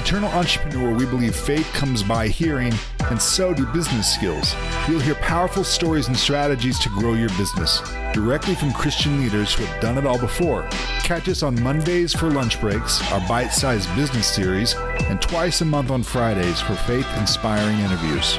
[0.00, 2.72] Eternal Entrepreneur, we believe faith comes by hearing,
[3.10, 4.54] and so do business skills.
[4.88, 7.82] You'll hear powerful stories and strategies to grow your business
[8.14, 10.66] directly from Christian leaders who have done it all before.
[11.04, 14.72] Catch us on Mondays for lunch breaks, our bite sized business series,
[15.10, 18.38] and twice a month on Fridays for faith inspiring interviews.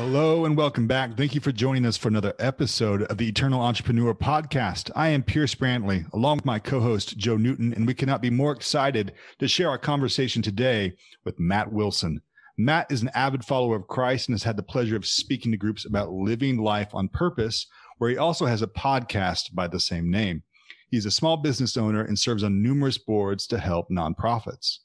[0.00, 1.14] Hello and welcome back.
[1.14, 4.90] Thank you for joining us for another episode of the Eternal Entrepreneur Podcast.
[4.96, 8.30] I am Pierce Brantley, along with my co host, Joe Newton, and we cannot be
[8.30, 10.94] more excited to share our conversation today
[11.26, 12.22] with Matt Wilson.
[12.56, 15.58] Matt is an avid follower of Christ and has had the pleasure of speaking to
[15.58, 17.66] groups about living life on purpose
[17.98, 20.42] where he also has a podcast by the same name.
[20.90, 24.78] He's a small business owner and serves on numerous boards to help nonprofits.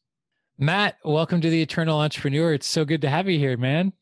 [0.58, 2.52] Matt, welcome to the Eternal Entrepreneur.
[2.52, 3.94] It's so good to have you here, man.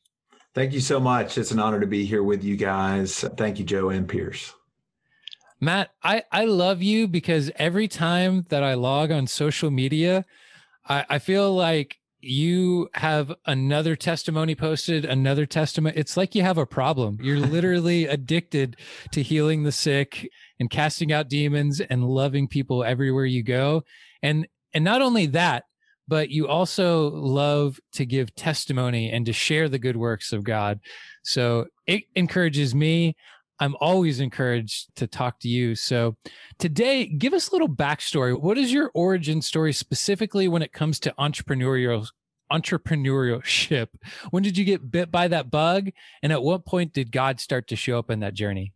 [0.53, 1.37] Thank you so much.
[1.37, 3.21] It's an honor to be here with you guys.
[3.37, 4.53] Thank you, Joe and Pierce.
[5.59, 10.25] Matt, I, I love you because every time that I log on social media,
[10.87, 15.95] I, I feel like you have another testimony posted, another testimony.
[15.97, 17.17] It's like you have a problem.
[17.21, 18.77] You're literally addicted
[19.11, 23.83] to healing the sick and casting out demons and loving people everywhere you go.
[24.21, 25.65] And and not only that,
[26.07, 30.79] but you also love to give testimony and to share the good works of God.
[31.23, 33.15] So it encourages me.
[33.59, 35.75] I'm always encouraged to talk to you.
[35.75, 36.17] So
[36.59, 38.39] today, give us a little backstory.
[38.39, 42.07] What is your origin story specifically when it comes to entrepreneurial
[42.51, 43.87] entrepreneurship?
[44.31, 45.89] When did you get bit by that bug?
[46.21, 48.73] And at what point did God start to show up in that journey?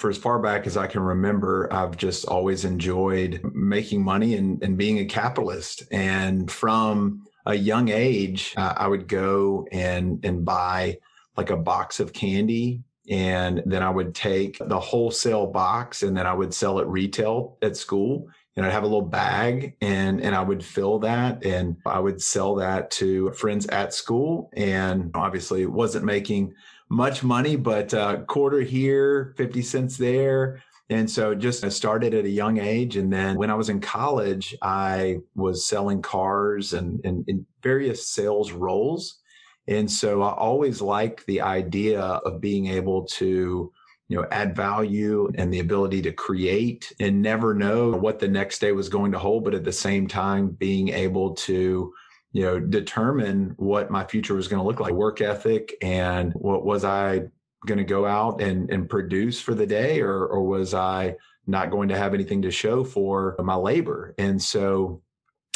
[0.00, 4.60] For as far back as I can remember, I've just always enjoyed making money and,
[4.62, 5.84] and being a capitalist.
[5.92, 10.98] And from a young age, uh, I would go and and buy
[11.36, 16.26] like a box of candy and then I would take the wholesale box and then
[16.26, 18.28] I would sell it retail at school.
[18.56, 22.22] And I'd have a little bag and, and I would fill that and I would
[22.22, 24.50] sell that to friends at school.
[24.56, 26.54] And obviously it wasn't making
[26.88, 30.62] much money, but uh, quarter here, 50 cents there.
[30.88, 32.96] And so just I started at a young age.
[32.96, 38.52] And then when I was in college, I was selling cars and in various sales
[38.52, 39.18] roles.
[39.66, 43.72] And so I always liked the idea of being able to,
[44.08, 48.60] you know, add value and the ability to create and never know what the next
[48.60, 51.92] day was going to hold, but at the same time being able to,
[52.36, 56.66] you know, determine what my future was going to look like, work ethic and what
[56.66, 57.22] was I
[57.66, 61.16] going to go out and, and produce for the day or, or was I
[61.46, 64.14] not going to have anything to show for my labor?
[64.18, 65.00] And so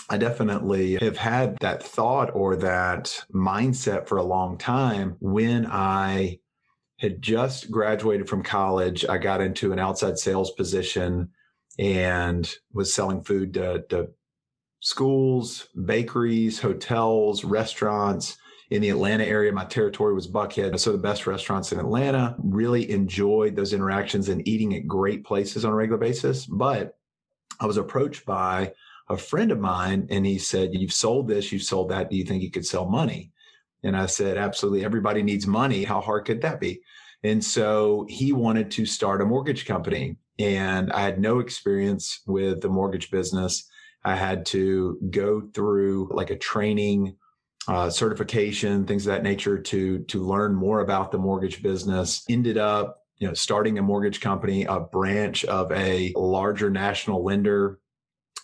[0.09, 5.17] I definitely have had that thought or that mindset for a long time.
[5.21, 6.39] When I
[6.99, 11.29] had just graduated from college, I got into an outside sales position
[11.79, 14.09] and was selling food to, to
[14.81, 18.39] schools, bakeries, hotels, restaurants
[18.71, 19.53] in the Atlanta area.
[19.53, 20.79] My territory was Buckhead.
[20.79, 25.65] So the best restaurants in Atlanta really enjoyed those interactions and eating at great places
[25.65, 26.47] on a regular basis.
[26.47, 26.97] But
[27.59, 28.73] I was approached by
[29.09, 32.11] a friend of mine and he said, You've sold this, you've sold that.
[32.11, 33.33] Do you think you could sell money?
[33.83, 34.85] And I said, Absolutely.
[34.85, 35.85] Everybody needs money.
[35.85, 36.81] How hard could that be?
[37.23, 40.17] And so he wanted to start a mortgage company.
[40.39, 43.69] And I had no experience with the mortgage business.
[44.05, 47.17] I had to go through like a training,
[47.69, 52.25] uh, certification, things of that nature to to learn more about the mortgage business.
[52.29, 57.79] Ended up, you know, starting a mortgage company, a branch of a larger national lender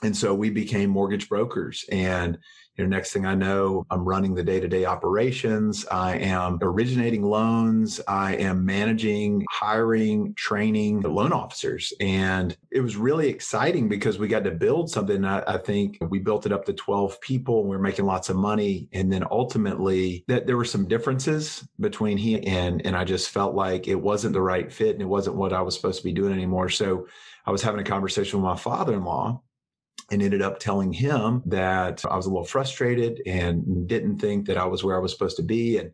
[0.02, 1.84] and so we became mortgage brokers.
[1.90, 2.38] And
[2.76, 5.86] you know next thing i know i'm running the day-to-day operations.
[5.86, 8.00] I am originating loans.
[8.06, 11.92] I am managing hiring training loan officers.
[12.00, 16.18] And it was really exciting because we got to build something i, I think we
[16.18, 18.88] built it up to 12 people and we are making lots of money.
[18.92, 23.54] And then ultimately that there were some differences between he and and i just felt
[23.54, 26.12] like it wasn't the right fit and it wasn't what i was supposed to be
[26.12, 26.68] doing anymore.
[26.68, 27.06] So
[27.46, 29.40] i was having a conversation with my father-in-law
[30.10, 34.56] and ended up telling him that I was a little frustrated and didn't think that
[34.56, 35.78] I was where I was supposed to be.
[35.78, 35.90] And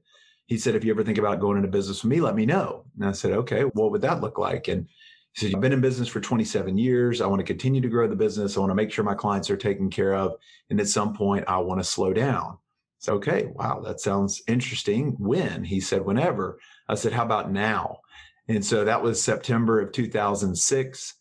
[0.47, 2.85] he said, if you ever think about going into business with me, let me know.
[2.99, 4.69] And I said, okay, what would that look like?
[4.69, 4.87] And
[5.33, 7.23] he said, I've been in business for 27 years.
[7.23, 8.57] I want to continue to grow the business.
[8.57, 10.35] I want to make sure my clients are taken care of.
[10.69, 12.59] And at some point, I want to slow down.
[12.99, 15.17] So, okay, wow, that sounds interesting.
[15.19, 15.65] When?
[15.65, 16.59] He said, whenever.
[16.87, 18.01] I said, how about now?
[18.47, 21.15] And so that was September of 2006.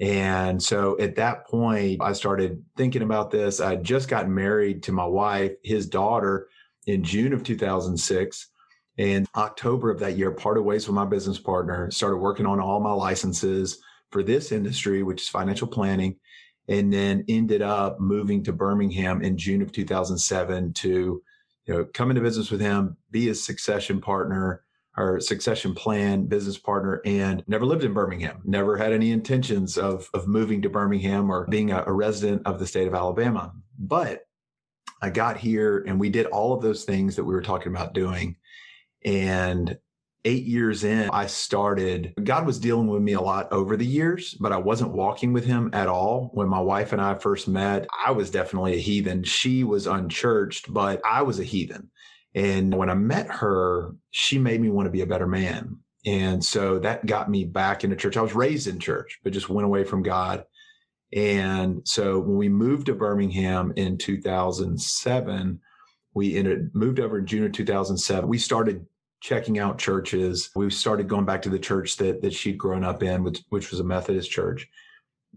[0.00, 3.60] And so at that point, I started thinking about this.
[3.60, 6.48] I just got married to my wife, his daughter,
[6.86, 8.48] in June of 2006.
[8.96, 12.80] And October of that year, parted ways with my business partner, started working on all
[12.80, 13.78] my licenses
[14.10, 16.16] for this industry, which is financial planning.
[16.70, 21.22] and then ended up moving to Birmingham in June of 2007 to
[21.64, 24.62] you know come into business with him, be his succession partner
[24.98, 30.10] or succession plan business partner and never lived in Birmingham, never had any intentions of,
[30.12, 33.52] of moving to Birmingham or being a, a resident of the state of Alabama.
[33.78, 34.26] But
[35.00, 37.94] I got here and we did all of those things that we were talking about
[37.94, 38.36] doing.
[39.04, 39.78] And
[40.24, 44.34] eight years in, I started, God was dealing with me a lot over the years,
[44.34, 46.30] but I wasn't walking with him at all.
[46.34, 49.22] When my wife and I first met, I was definitely a heathen.
[49.22, 51.90] She was unchurched, but I was a heathen.
[52.38, 55.76] And when I met her, she made me want to be a better man.
[56.06, 58.16] And so that got me back into church.
[58.16, 60.44] I was raised in church, but just went away from God.
[61.12, 65.60] And so when we moved to Birmingham in 2007,
[66.14, 68.28] we entered, moved over in June of 2007.
[68.28, 68.86] We started
[69.20, 70.50] checking out churches.
[70.54, 73.72] We started going back to the church that, that she'd grown up in, which, which
[73.72, 74.68] was a Methodist church.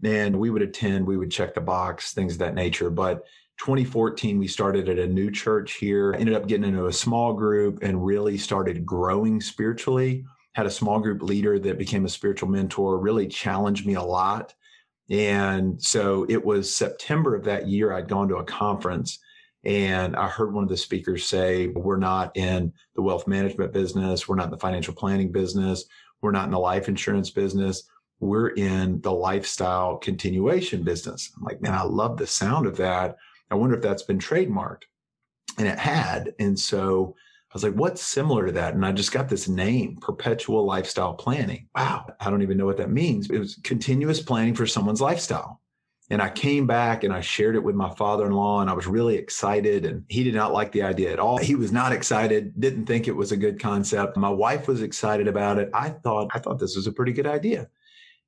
[0.04, 2.90] And we would attend, we would check the box, things of that nature.
[2.90, 3.24] But
[3.58, 7.82] 2014, we started at a new church here, ended up getting into a small group
[7.82, 10.24] and really started growing spiritually.
[10.54, 14.54] Had a small group leader that became a spiritual mentor, really challenged me a lot.
[15.10, 19.18] And so it was September of that year, I'd gone to a conference
[19.64, 24.28] and I heard one of the speakers say, We're not in the wealth management business.
[24.28, 25.84] We're not in the financial planning business.
[26.20, 27.84] We're not in the life insurance business.
[28.20, 31.32] We're in the lifestyle continuation business.
[31.36, 33.16] I'm like, man, I love the sound of that.
[33.52, 34.84] I wonder if that's been trademarked.
[35.58, 36.34] And it had.
[36.38, 37.14] And so
[37.50, 38.72] I was like, what's similar to that?
[38.72, 41.68] And I just got this name, perpetual lifestyle planning.
[41.76, 42.06] Wow.
[42.18, 43.28] I don't even know what that means.
[43.28, 45.60] It was continuous planning for someone's lifestyle.
[46.08, 48.72] And I came back and I shared it with my father in law, and I
[48.72, 49.84] was really excited.
[49.84, 51.38] And he did not like the idea at all.
[51.38, 54.16] He was not excited, didn't think it was a good concept.
[54.16, 55.70] My wife was excited about it.
[55.72, 57.68] I thought, I thought this was a pretty good idea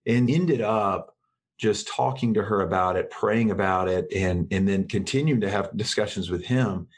[0.06, 1.13] and ended up
[1.58, 5.76] just talking to her about it, praying about it, and and then continuing to have
[5.76, 6.88] discussions with him.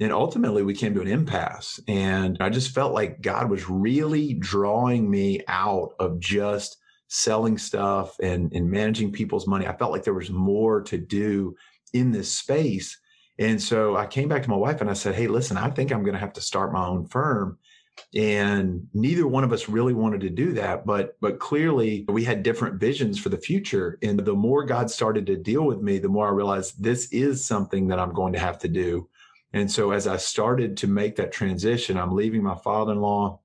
[0.00, 1.78] And ultimately, we came to an impasse.
[1.86, 6.78] And I just felt like God was really drawing me out of just
[7.08, 9.66] selling stuff and, and managing people's money.
[9.66, 11.54] I felt like there was more to do
[11.92, 12.98] in this space.
[13.38, 15.92] And so I came back to my wife and I said, Hey, listen, I think
[15.92, 17.58] I'm going to have to start my own firm
[18.14, 22.42] and neither one of us really wanted to do that but but clearly we had
[22.42, 23.98] different visions for the future.
[24.02, 27.44] And the more god started to deal with me the more i realized this is
[27.44, 29.08] something that i'm going to have to do.
[29.52, 33.40] And so as i started to make that transition i'm leaving my father-in-law.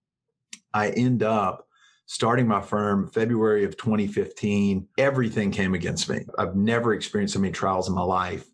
[0.73, 1.67] I end up
[2.07, 6.25] starting my firm february of 2015 everything came against me.
[6.39, 8.45] I've never experienced so many trials in my life.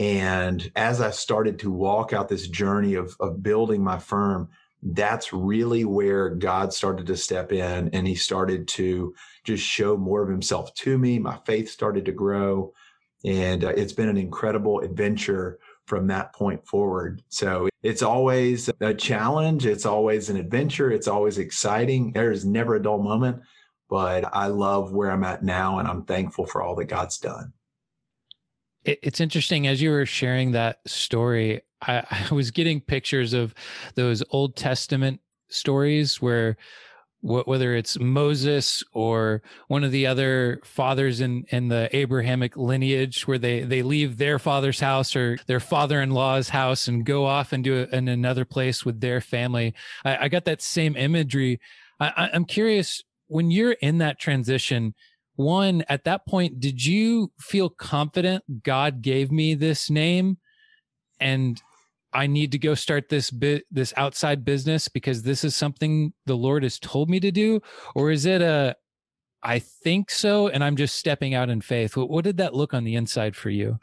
[0.00, 4.48] And as i started to walk out this journey of, of building my firm
[4.84, 10.22] that's really where God started to step in and he started to just show more
[10.22, 11.18] of himself to me.
[11.18, 12.72] My faith started to grow.
[13.24, 17.22] And uh, it's been an incredible adventure from that point forward.
[17.28, 19.64] So it's always a challenge.
[19.64, 20.90] It's always an adventure.
[20.90, 22.12] It's always exciting.
[22.12, 23.40] There's never a dull moment,
[23.88, 27.52] but I love where I'm at now and I'm thankful for all that God's done.
[28.84, 31.62] It's interesting as you were sharing that story.
[31.86, 33.54] I, I was getting pictures of
[33.94, 36.56] those Old Testament stories where
[37.24, 43.38] whether it's Moses or one of the other fathers in, in the Abrahamic lineage, where
[43.38, 47.54] they, they leave their father's house or their father in law's house and go off
[47.54, 49.72] and do it in another place with their family.
[50.04, 51.60] I, I got that same imagery.
[51.98, 54.94] I, I'm curious when you're in that transition,
[55.36, 60.36] one, at that point, did you feel confident God gave me this name?
[61.18, 61.60] And
[62.14, 66.36] I need to go start this bit this outside business because this is something the
[66.36, 67.60] Lord has told me to do
[67.94, 68.76] or is it a
[69.42, 72.72] I think so and I'm just stepping out in faith what, what did that look
[72.72, 73.78] on the inside for you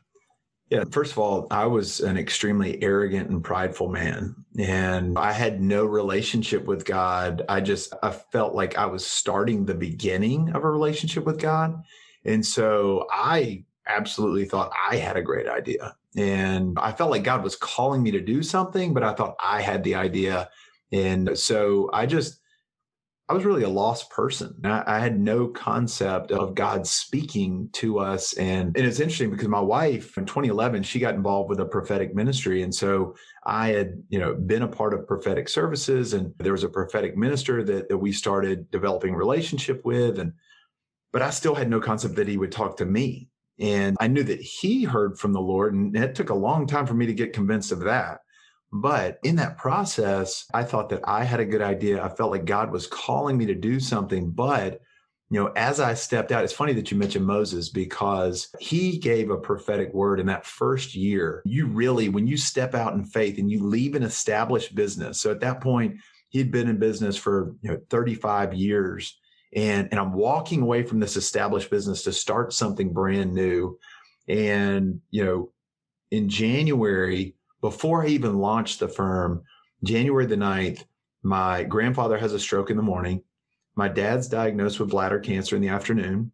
[0.71, 5.61] yeah, first of all, I was an extremely arrogant and prideful man, and I had
[5.61, 7.43] no relationship with God.
[7.49, 11.83] I just I felt like I was starting the beginning of a relationship with God.
[12.23, 15.95] And so I absolutely thought I had a great idea.
[16.15, 19.61] And I felt like God was calling me to do something, but I thought I
[19.61, 20.49] had the idea.
[20.91, 22.41] And so I just,
[23.29, 24.53] I was really a lost person.
[24.65, 28.33] I, I, had no concept of God speaking to us.
[28.33, 32.13] And, and it's interesting because my wife in 2011, she got involved with a prophetic
[32.13, 32.63] ministry.
[32.63, 36.65] And so I had, you know, been a part of prophetic services and there was
[36.65, 40.19] a prophetic minister that, that we started developing relationship with.
[40.19, 40.33] And,
[41.13, 43.29] but I still had no concept that he would talk to me.
[43.61, 46.87] And I knew that he heard from the Lord, and it took a long time
[46.87, 48.19] for me to get convinced of that.
[48.73, 52.03] But in that process, I thought that I had a good idea.
[52.03, 54.81] I felt like God was calling me to do something, but
[55.29, 59.29] you know, as I stepped out, it's funny that you mentioned Moses because he gave
[59.29, 61.41] a prophetic word in that first year.
[61.45, 65.21] You really, when you step out in faith and you leave an established business.
[65.21, 69.17] So at that point, he'd been in business for you know 35 years.
[69.53, 73.77] And, and I'm walking away from this established business to start something brand new.
[74.27, 75.51] And, you know,
[76.11, 79.43] in January, before I even launched the firm,
[79.83, 80.85] January the 9th,
[81.23, 83.23] my grandfather has a stroke in the morning.
[83.75, 86.31] My dad's diagnosed with bladder cancer in the afternoon.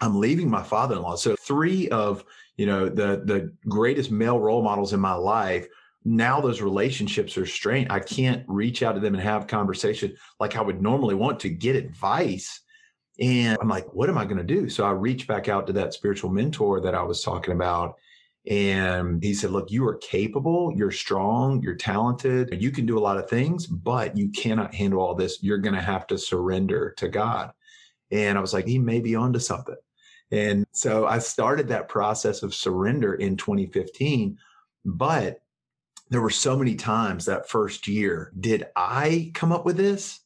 [0.00, 1.16] I'm leaving my father-in-law.
[1.16, 2.24] So three of,
[2.56, 5.66] you know, the the greatest male role models in my life,
[6.06, 7.90] now those relationships are strained.
[7.90, 11.48] I can't reach out to them and have conversation like I would normally want to
[11.48, 12.60] get advice.
[13.18, 14.68] And I'm like, what am I going to do?
[14.68, 17.96] So I reach back out to that spiritual mentor that I was talking about
[18.48, 23.00] and he said, Look, you are capable, you're strong, you're talented, you can do a
[23.00, 25.42] lot of things, but you cannot handle all this.
[25.42, 27.50] You're going to have to surrender to God.
[28.12, 29.74] And I was like, He may be onto something.
[30.30, 34.38] And so I started that process of surrender in 2015.
[34.84, 35.40] But
[36.08, 38.32] there were so many times that first year.
[38.38, 40.20] Did I come up with this?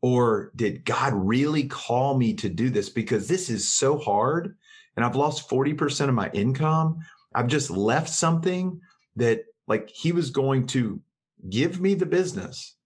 [0.00, 2.90] Or did God really call me to do this?
[2.90, 4.56] Because this is so hard.
[4.96, 6.98] And I've lost 40% of my income.
[7.34, 8.80] I've just left something
[9.16, 11.00] that like he was going to
[11.48, 12.76] give me the business.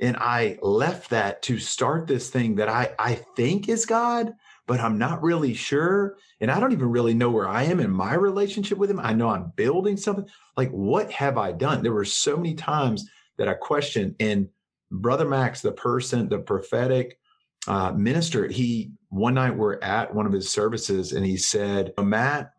[0.00, 4.32] And I left that to start this thing that I, I think is God,
[4.68, 6.18] but I'm not really sure.
[6.40, 9.00] And I don't even really know where I am in my relationship with him.
[9.00, 10.26] I know I'm building something.
[10.58, 11.82] Like, what have I done?
[11.82, 13.08] There were so many times
[13.38, 14.14] that I questioned.
[14.20, 14.48] And
[14.90, 17.18] Brother Max, the person, the prophetic
[17.66, 22.52] uh, minister, he one night we're at one of his services and he said, Matt,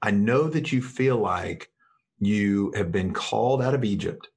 [0.00, 1.68] I know that you feel like
[2.20, 4.28] you have been called out of Egypt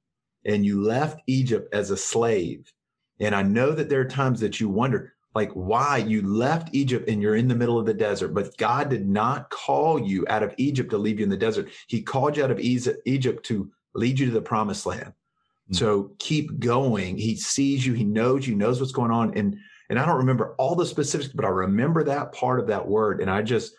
[0.44, 2.72] and you left Egypt as a slave.
[3.20, 7.08] And I know that there are times that you wonder, like, why you left Egypt
[7.08, 10.42] and you're in the middle of the desert, but God did not call you out
[10.42, 11.68] of Egypt to leave you in the desert.
[11.86, 15.12] He called you out of Egypt to lead you to the promised land.
[15.12, 15.74] Mm-hmm.
[15.74, 17.16] So keep going.
[17.16, 17.92] He sees you.
[17.92, 19.36] He knows you, knows what's going on.
[19.38, 19.56] And,
[19.88, 23.20] and I don't remember all the specifics, but I remember that part of that word.
[23.20, 23.72] And I just,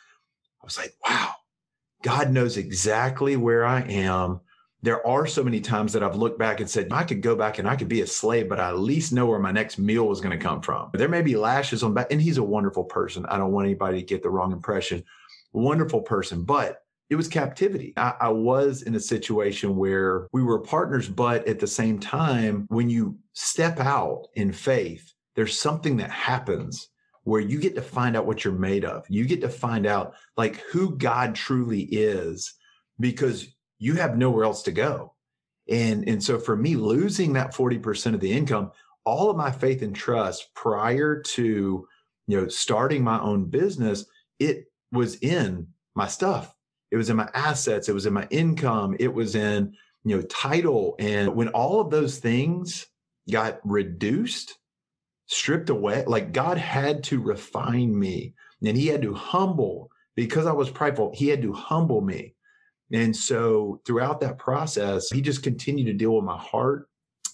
[0.62, 1.34] I was like, wow,
[2.01, 4.39] God knows exactly where I am.
[4.83, 7.59] There are so many times that I've looked back and said, I could go back
[7.59, 10.07] and I could be a slave, but I at least know where my next meal
[10.07, 10.89] was going to come from.
[10.93, 13.25] There may be lashes on back, and he's a wonderful person.
[13.27, 15.03] I don't want anybody to get the wrong impression.
[15.53, 17.93] Wonderful person, but it was captivity.
[17.97, 22.65] I, I, was in a situation where we were partners, but at the same time,
[22.69, 26.88] when you step out in faith, there's something that happens
[27.23, 29.05] where you get to find out what you're made of.
[29.09, 32.53] You get to find out like who God truly is
[33.00, 33.45] because
[33.81, 35.13] you have nowhere else to go.
[35.67, 38.71] And, and so for me, losing that 40% of the income,
[39.05, 41.88] all of my faith and trust prior to,
[42.27, 44.05] you know, starting my own business,
[44.39, 46.55] it was in my stuff.
[46.91, 47.89] It was in my assets.
[47.89, 48.95] It was in my income.
[49.00, 49.73] It was in,
[50.03, 50.95] you know, title.
[51.00, 52.85] And when all of those things
[53.29, 54.59] got reduced,
[55.25, 56.03] stripped away.
[56.05, 61.11] Like God had to refine me and he had to humble because I was prideful.
[61.15, 62.35] He had to humble me.
[62.93, 66.88] And so throughout that process, he just continued to deal with my heart.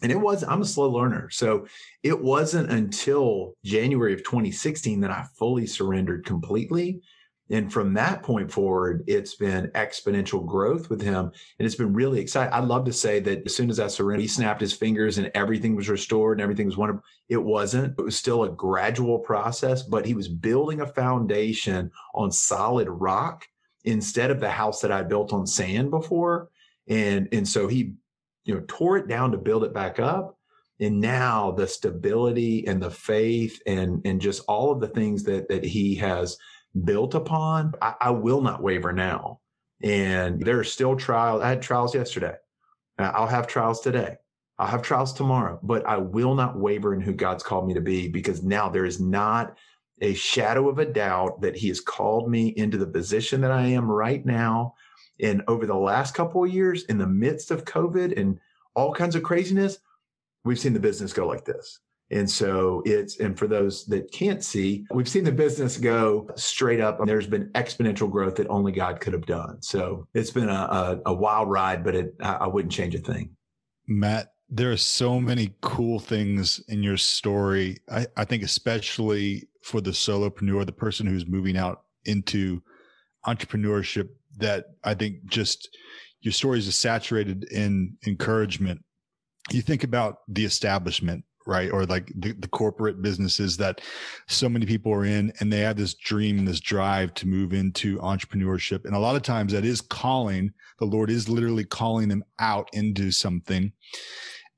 [0.03, 1.29] And it was, I'm a slow learner.
[1.31, 1.65] So
[2.03, 7.01] it wasn't until January of 2016 that I fully surrendered completely.
[7.49, 11.31] And from that point forward, it's been exponential growth with him.
[11.57, 12.53] And it's been really exciting.
[12.53, 15.31] I'd love to say that as soon as I surrendered, he snapped his fingers and
[15.33, 17.03] everything was restored and everything was wonderful.
[17.29, 17.97] It wasn't.
[17.97, 23.47] It was still a gradual process, but he was building a foundation on solid rock
[23.87, 26.49] instead of the house that I built on sand before.
[26.87, 27.93] And, and so he,
[28.43, 30.37] you know, tore it down to build it back up.
[30.79, 35.47] And now the stability and the faith and, and just all of the things that,
[35.49, 36.37] that he has
[36.83, 39.39] built upon, I, I will not waver now.
[39.81, 41.41] And there are still trials.
[41.41, 42.35] I had trials yesterday.
[42.99, 44.17] I'll have trials today.
[44.59, 47.81] I'll have trials tomorrow, but I will not waver in who God's called me to
[47.81, 49.55] be because now there is not
[50.01, 53.67] a shadow of a doubt that He has called me into the position that I
[53.67, 54.75] am right now.
[55.19, 58.39] And over the last couple of years, in the midst of COVID and
[58.75, 59.79] all kinds of craziness,
[60.45, 61.79] we've seen the business go like this.
[62.09, 66.79] And so it's, and for those that can't see, we've seen the business go straight
[66.79, 67.03] up.
[67.05, 69.61] There's been exponential growth that only God could have done.
[69.61, 72.99] So it's been a, a, a wild ride, but it, I, I wouldn't change a
[72.99, 73.31] thing.
[73.87, 77.77] Matt, there are so many cool things in your story.
[77.91, 82.61] I, I think, especially for the solopreneur, the person who's moving out into
[83.25, 85.69] entrepreneurship, that I think just
[86.21, 88.83] your story is saturated in encouragement.
[89.51, 91.71] You think about the establishment right?
[91.71, 93.81] Or like the, the corporate businesses that
[94.27, 97.97] so many people are in and they have this dream, this drive to move into
[97.99, 98.85] entrepreneurship.
[98.85, 102.69] And a lot of times that is calling, the Lord is literally calling them out
[102.73, 103.71] into something.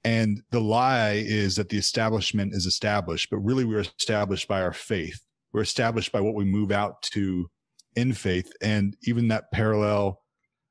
[0.04, 4.74] And the lie is that the establishment is established, but really we're established by our
[4.74, 5.22] faith.
[5.52, 7.50] We're established by what we move out to
[7.96, 8.52] in faith.
[8.62, 10.22] And even that parallel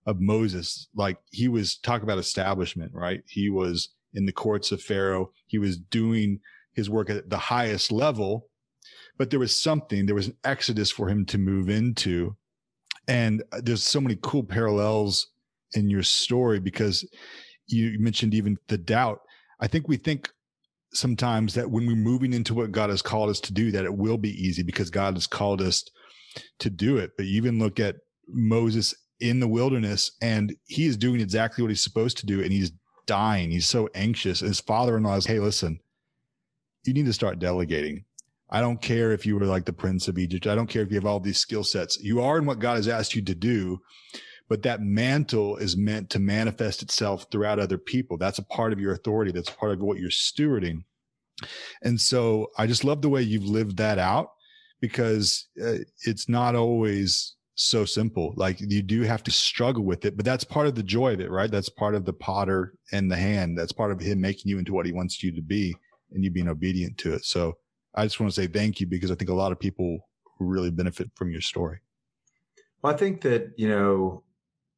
[0.06, 3.23] of Moses, like he was talk about establishment, right?
[3.26, 5.32] He was in the courts of Pharaoh.
[5.47, 6.40] He was doing
[6.73, 8.49] his work at the highest level,
[9.18, 12.37] but there was something, there was an exodus for him to move into.
[13.06, 15.28] And uh, there's so many cool parallels
[15.75, 17.06] in your story because
[17.68, 19.20] you mentioned even the doubt.
[19.60, 20.30] I think we think
[20.92, 23.94] sometimes that when we're moving into what God has called us to do, that it
[23.94, 25.84] will be easy because God has called us
[26.60, 27.12] to do it.
[27.16, 27.96] But even look at
[28.28, 32.52] Moses in the wilderness and he is doing exactly what he's supposed to do and
[32.52, 32.72] he's
[33.06, 33.50] dying.
[33.50, 34.40] He's so anxious.
[34.40, 35.80] His father in law is, Hey, listen,
[36.84, 38.04] you need to start delegating.
[38.50, 40.46] I don't care if you were like the prince of Egypt.
[40.46, 41.98] I don't care if you have all these skill sets.
[42.00, 43.80] You are in what God has asked you to do,
[44.48, 48.16] but that mantle is meant to manifest itself throughout other people.
[48.16, 49.30] That's a part of your authority.
[49.30, 50.84] That's part of what you're stewarding.
[51.82, 54.32] And so I just love the way you've lived that out
[54.80, 58.32] because uh, it's not always so simple.
[58.36, 61.20] Like you do have to struggle with it, but that's part of the joy of
[61.20, 61.50] it, right?
[61.50, 63.58] That's part of the potter and the hand.
[63.58, 65.76] That's part of him making you into what he wants you to be
[66.12, 67.24] and you being obedient to it.
[67.24, 67.58] So
[67.94, 69.98] I just want to say thank you because I think a lot of people
[70.40, 71.78] really benefit from your story.
[72.80, 74.22] Well, I think that, you know,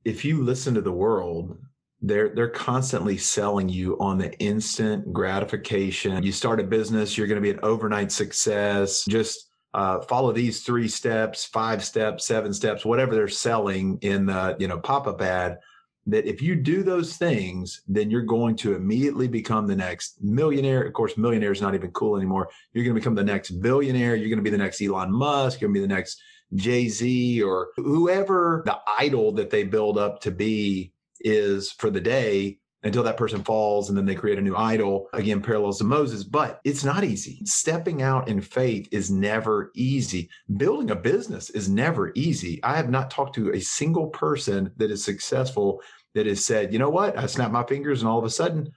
[0.05, 1.59] if you listen to the world,
[2.03, 6.23] they're they're constantly selling you on the instant gratification.
[6.23, 9.05] You start a business, you're going to be an overnight success.
[9.07, 14.57] Just uh, follow these three steps, five steps, seven steps, whatever they're selling in the
[14.59, 15.59] you know pop-up ad.
[16.07, 20.83] That if you do those things, then you're going to immediately become the next millionaire.
[20.83, 22.49] Of course, millionaire is not even cool anymore.
[22.73, 24.17] You're going to become the next billionaire.
[24.17, 25.61] You're going to be the next Elon Musk.
[25.61, 26.21] You're going to be the next
[26.55, 32.01] Jay Z or whoever the idol that they build up to be is for the
[32.01, 35.85] day until that person falls and then they create a new idol again parallels to
[35.85, 37.41] moses but it's not easy.
[37.45, 40.31] Stepping out in faith is never easy.
[40.57, 42.63] Building a business is never easy.
[42.65, 45.83] I have not talked to a single person that is successful
[46.15, 47.19] that has said you know what?
[47.19, 48.71] I snapped my fingers and all of a sudden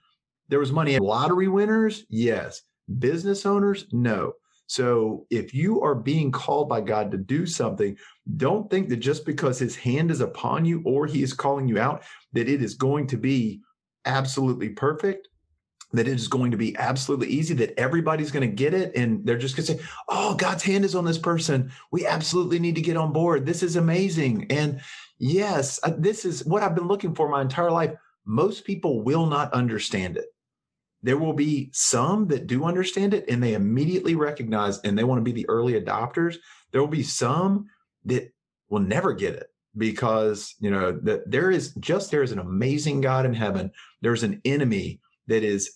[0.48, 0.98] there was money.
[0.98, 2.04] Lottery winners?
[2.10, 2.62] Yes.
[2.98, 3.86] Business owners?
[3.92, 4.34] No
[4.66, 7.96] so if you are being called by God to do something,
[8.36, 11.78] don't think that just because his hand is upon you or he is calling you
[11.78, 13.60] out, that it is going to be
[14.06, 15.28] absolutely perfect,
[15.92, 18.92] that it is going to be absolutely easy, that everybody's going to get it.
[18.96, 21.70] And they're just going to say, Oh, God's hand is on this person.
[21.92, 23.44] We absolutely need to get on board.
[23.44, 24.46] This is amazing.
[24.50, 24.80] And
[25.18, 27.92] yes, uh, this is what I've been looking for my entire life.
[28.24, 30.33] Most people will not understand it.
[31.04, 35.18] There will be some that do understand it and they immediately recognize and they want
[35.18, 36.36] to be the early adopters.
[36.72, 37.66] There will be some
[38.06, 38.32] that
[38.70, 43.02] will never get it because you know that there is just there is an amazing
[43.02, 43.70] God in heaven.
[44.00, 45.70] There's an enemy that is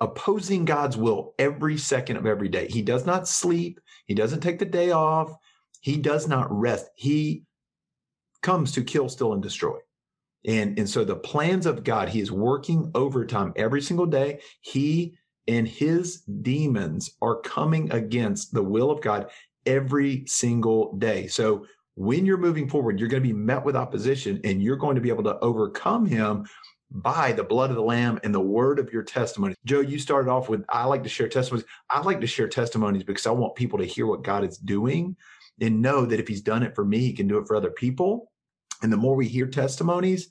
[0.00, 2.68] opposing God's will every second of every day.
[2.68, 3.80] He does not sleep.
[4.06, 5.34] He doesn't take the day off.
[5.80, 6.86] He does not rest.
[6.94, 7.42] He
[8.40, 9.78] comes to kill, steal, and destroy.
[10.44, 14.40] And, and so the plans of God, he is working overtime every single day.
[14.60, 15.16] He
[15.48, 19.30] and his demons are coming against the will of God
[19.66, 21.26] every single day.
[21.26, 24.94] So when you're moving forward, you're going to be met with opposition and you're going
[24.94, 26.46] to be able to overcome him
[26.90, 29.54] by the blood of the lamb and the word of your testimony.
[29.64, 31.66] Joe, you started off with I like to share testimonies.
[31.88, 35.16] I like to share testimonies because I want people to hear what God is doing
[35.60, 37.70] and know that if he's done it for me, he can do it for other
[37.70, 38.31] people.
[38.82, 40.30] And the more we hear testimonies,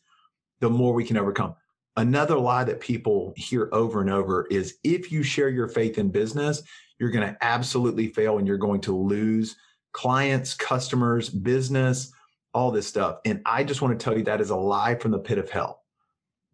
[0.59, 1.55] the more we can overcome.
[1.97, 6.09] Another lie that people hear over and over is if you share your faith in
[6.09, 6.63] business,
[6.99, 9.55] you're going to absolutely fail and you're going to lose
[9.91, 12.13] clients, customers, business,
[12.53, 13.19] all this stuff.
[13.25, 15.49] And I just want to tell you that is a lie from the pit of
[15.49, 15.83] hell.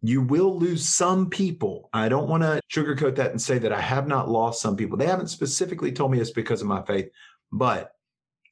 [0.00, 1.88] You will lose some people.
[1.92, 4.96] I don't want to sugarcoat that and say that I have not lost some people.
[4.96, 7.10] They haven't specifically told me it's because of my faith,
[7.52, 7.92] but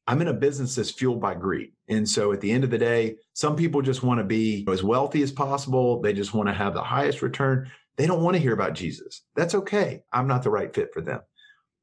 [0.06, 1.72] I'm in a business that's fueled by greed.
[1.88, 4.82] And so at the end of the day, some people just want to be as
[4.82, 6.00] wealthy as possible.
[6.00, 7.70] They just want to have the highest return.
[7.96, 9.22] They don't want to hear about Jesus.
[9.34, 10.02] That's okay.
[10.12, 11.20] I'm not the right fit for them.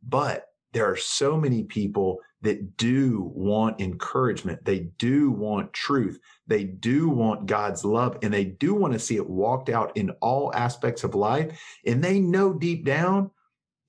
[0.08, 4.64] But there are so many people that do want encouragement.
[4.66, 6.20] They do want truth.
[6.48, 10.12] They do want God's love and they do want to see it walked out in
[10.22, 11.58] all aspects of life.
[11.86, 13.32] And they know deep down,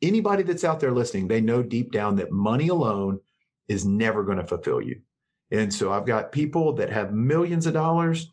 [0.03, 3.21] anybody that's out there listening, they know deep down that money alone
[3.69, 5.01] is never going to fulfill you.
[5.51, 8.33] And so I've got people that have millions of dollars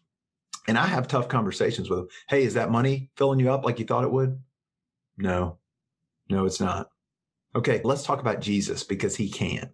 [0.68, 2.08] and I have tough conversations with them.
[2.30, 4.40] Hey, is that money filling you up like you thought it would?
[5.18, 5.58] No,
[6.30, 6.90] No, it's not.
[7.56, 9.70] Okay, let's talk about Jesus because he can.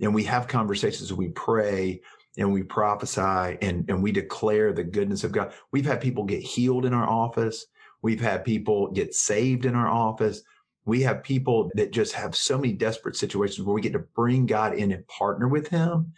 [0.00, 2.00] And we have conversations, we pray
[2.36, 5.52] and we prophesy and, and we declare the goodness of God.
[5.70, 7.66] We've had people get healed in our office.
[8.02, 10.42] We've had people get saved in our office.
[10.84, 14.46] We have people that just have so many desperate situations where we get to bring
[14.46, 16.12] God in and partner with him.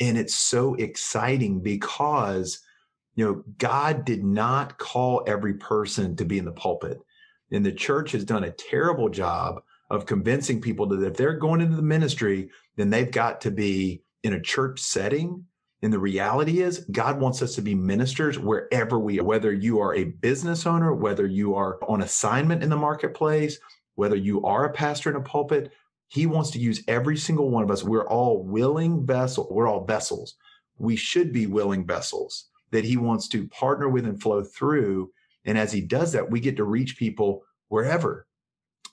[0.00, 2.60] And it's so exciting because,
[3.14, 6.98] you know, God did not call every person to be in the pulpit.
[7.52, 11.60] And the church has done a terrible job of convincing people that if they're going
[11.60, 15.44] into the ministry, then they've got to be in a church setting.
[15.82, 19.78] And the reality is, God wants us to be ministers wherever we are, whether you
[19.78, 23.58] are a business owner, whether you are on assignment in the marketplace,
[23.96, 25.72] whether you are a pastor in a pulpit.
[26.08, 27.82] He wants to use every single one of us.
[27.82, 29.48] We're all willing vessels.
[29.50, 30.36] We're all vessels.
[30.78, 35.10] We should be willing vessels that he wants to partner with and flow through.
[35.44, 38.26] And as he does that, we get to reach people wherever.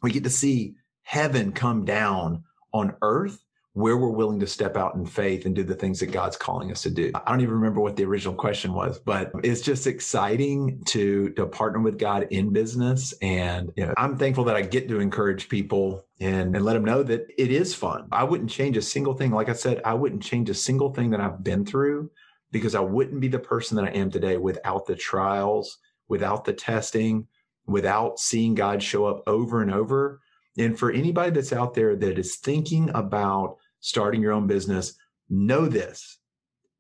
[0.02, 4.94] We get to see heaven come down on earth where we're willing to step out
[4.94, 7.12] in faith and do the things that God's calling us to do.
[7.16, 11.48] I don't even remember what the original question was, but it's just exciting to to
[11.48, 13.14] partner with God in business.
[13.22, 16.86] And you know, I'm thankful that I get to encourage people and, and let them
[16.86, 18.08] know that it is fun.
[18.12, 19.32] I wouldn't change a single thing.
[19.32, 22.12] Like I said, I wouldn't change a single thing that I've been through
[22.52, 26.54] because I wouldn't be the person that I am today without the trials, without the
[26.54, 27.28] testing,
[27.66, 30.20] without seeing God show up over and over
[30.58, 34.94] and for anybody that's out there that is thinking about starting your own business,
[35.30, 36.18] know this.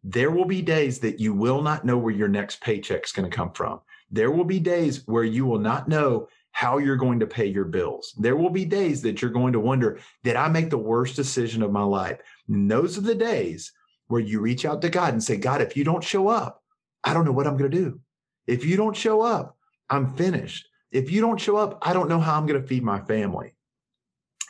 [0.06, 3.30] There will be days that you will not know where your next paycheck is going
[3.30, 3.82] to come from.
[4.10, 7.66] There will be days where you will not know how you're going to pay your
[7.66, 8.13] bills.
[8.18, 11.62] There will be days that you're going to wonder, did I make the worst decision
[11.62, 12.20] of my life?
[12.48, 13.74] And those are the days
[14.08, 16.63] where you reach out to God and say, God, if you don't show up,
[17.04, 18.00] I don't know what I'm going to do.
[18.48, 19.58] If you don't show up,
[19.89, 20.70] I'm finished.
[20.92, 23.56] If you don't show up, I don't know how I'm going to feed my family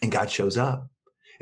[0.03, 0.87] and God shows up.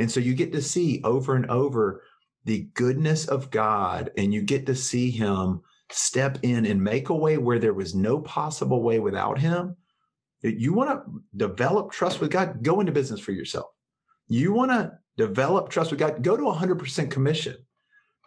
[0.02, 2.02] And so you get to see over and over
[2.46, 5.62] the goodness of God and you get to see him
[5.92, 9.76] step in and make a way where there was no possible way without him.
[10.42, 13.68] You want to develop trust with God, go into business for yourself.
[14.28, 17.58] You want to develop trust with God, go to 100% commission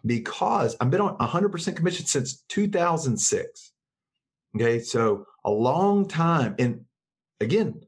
[0.07, 3.73] because I've been on 100% commission since 2006.
[4.55, 4.79] Okay.
[4.79, 6.55] So a long time.
[6.61, 6.85] And
[7.41, 7.81] again,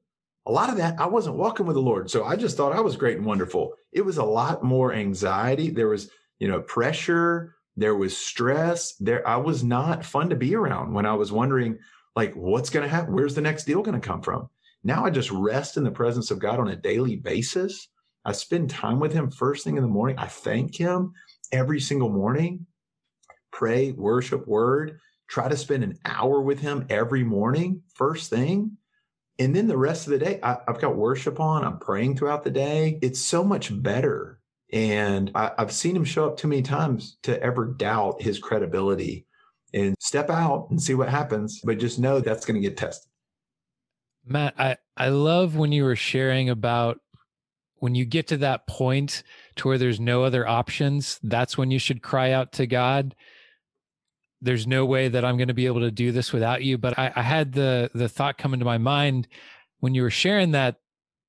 [0.47, 2.11] a lot of that I wasn't walking with the Lord.
[2.11, 3.75] So I just thought I was great and wonderful.
[3.93, 5.71] It was a lot more anxiety.
[5.71, 8.95] There was, you know, pressure, there was stress.
[8.95, 11.79] There I was not fun to be around when I was wondering
[12.15, 13.13] like what's going to happen?
[13.13, 14.49] Where's the next deal going to come from?
[14.85, 17.89] Now I just rest in the presence of God on a daily basis.
[18.25, 20.17] I spend time with him first thing in the morning.
[20.19, 21.13] I thank him
[21.53, 22.67] every single morning.
[23.51, 24.99] Pray, worship, word.
[25.29, 28.77] Try to spend an hour with him every morning, first thing
[29.39, 31.65] and then the rest of the day, I, have got worship on.
[31.65, 32.99] I'm praying throughout the day.
[33.03, 34.41] It's so much better.
[34.73, 39.27] And I, I've seen him show up too many times to ever doubt his credibility
[39.75, 41.61] and step out and see what happens.
[41.63, 43.11] But just know that's going to get tested.
[44.25, 46.99] Matt, I, I love when you were sharing about
[47.79, 49.23] when you get to that point
[49.57, 53.15] to where there's no other options, that's when you should cry out to God
[54.41, 56.79] there's no way that I'm going to be able to do this without you.
[56.79, 59.29] But I, I had the the thought come into my mind
[59.81, 60.77] when you were sharing that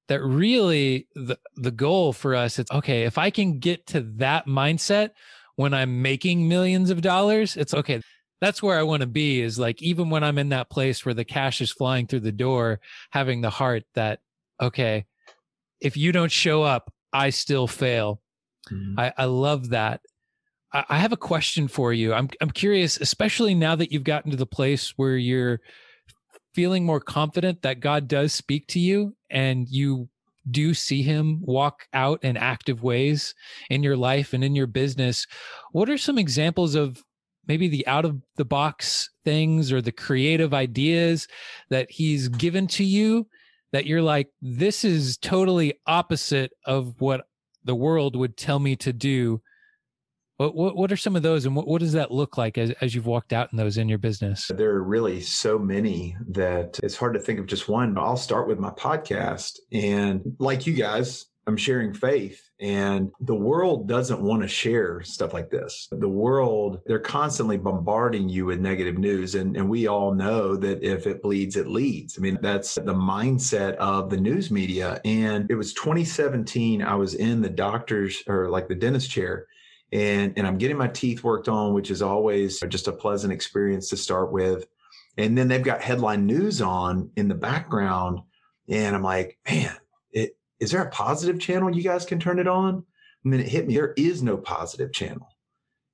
[0.08, 4.46] that really the the goal for us it's okay if I can get to that
[4.46, 5.12] mindset
[5.58, 8.02] when I'm making millions of dollars, it's okay.
[8.39, 11.15] That's where I want to be is like even when I'm in that place where
[11.15, 14.20] the cash is flying through the door, having the heart that
[14.62, 15.06] okay,
[15.82, 18.22] if you don't show up, I still fail.
[18.72, 19.00] Mm-hmm.
[19.00, 20.02] I, I love that.
[20.73, 22.13] I have a question for you.
[22.13, 25.62] I'm I'm curious, especially now that you've gotten to the place where you're
[26.53, 30.10] feeling more confident that God does speak to you and you
[30.49, 33.36] do see him walk out in active ways
[33.69, 35.25] in your life and in your business.
[35.71, 37.03] What are some examples of
[37.47, 41.27] maybe the out of the box things or the creative ideas
[41.69, 43.27] that he's given to you
[43.71, 47.27] that you're like this is totally opposite of what
[47.63, 49.41] the world would tell me to do
[50.38, 52.71] what, what, what are some of those and what, what does that look like as,
[52.80, 54.50] as you've walked out in those in your business?
[54.54, 57.97] There are really so many that it's hard to think of just one.
[57.97, 59.54] I'll start with my podcast.
[59.71, 65.34] And like you guys, I'm sharing faith and the world doesn't want to share stuff
[65.34, 65.88] like this.
[65.91, 69.34] The world, they're constantly bombarding you with negative news.
[69.36, 72.17] And, and we all know that if it bleeds, it leads.
[72.17, 75.00] I mean, that's the mindset of the news media.
[75.06, 76.82] And it was 2017.
[76.82, 79.47] I was in the doctor's or like the dentist chair
[79.91, 83.89] and and I'm getting my teeth worked on, which is always just a pleasant experience
[83.89, 84.67] to start with.
[85.17, 88.19] And then they've got headline news on in the background,
[88.69, 89.76] and I'm like, man,
[90.60, 92.84] is there a positive channel you guys can turn it on?
[93.23, 95.28] And then it hit me, there is no positive channel.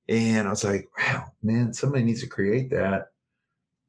[0.08, 3.08] And I was like, wow, man, somebody needs to create that.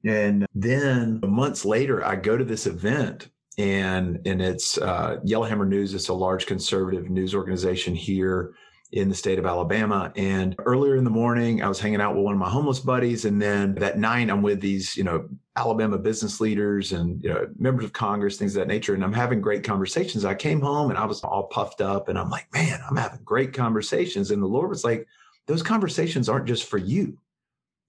[0.04, 5.94] And then months later, I go to this event and and it's uh, Yellowhammer News.
[5.94, 8.54] It's a large conservative news organization here
[8.92, 10.12] in the state of Alabama.
[10.16, 13.26] And earlier in the morning, I was hanging out with one of my homeless buddies,
[13.26, 17.48] and then that night, I'm with these you know Alabama business leaders and you know
[17.58, 20.26] members of Congress, things of that nature, and I'm having great conversations.
[20.26, 23.24] I came home and I was all puffed up, and I'm like, man, I'm having
[23.24, 25.08] great conversations, and the Lord was like,
[25.48, 27.18] those conversations aren't just for you.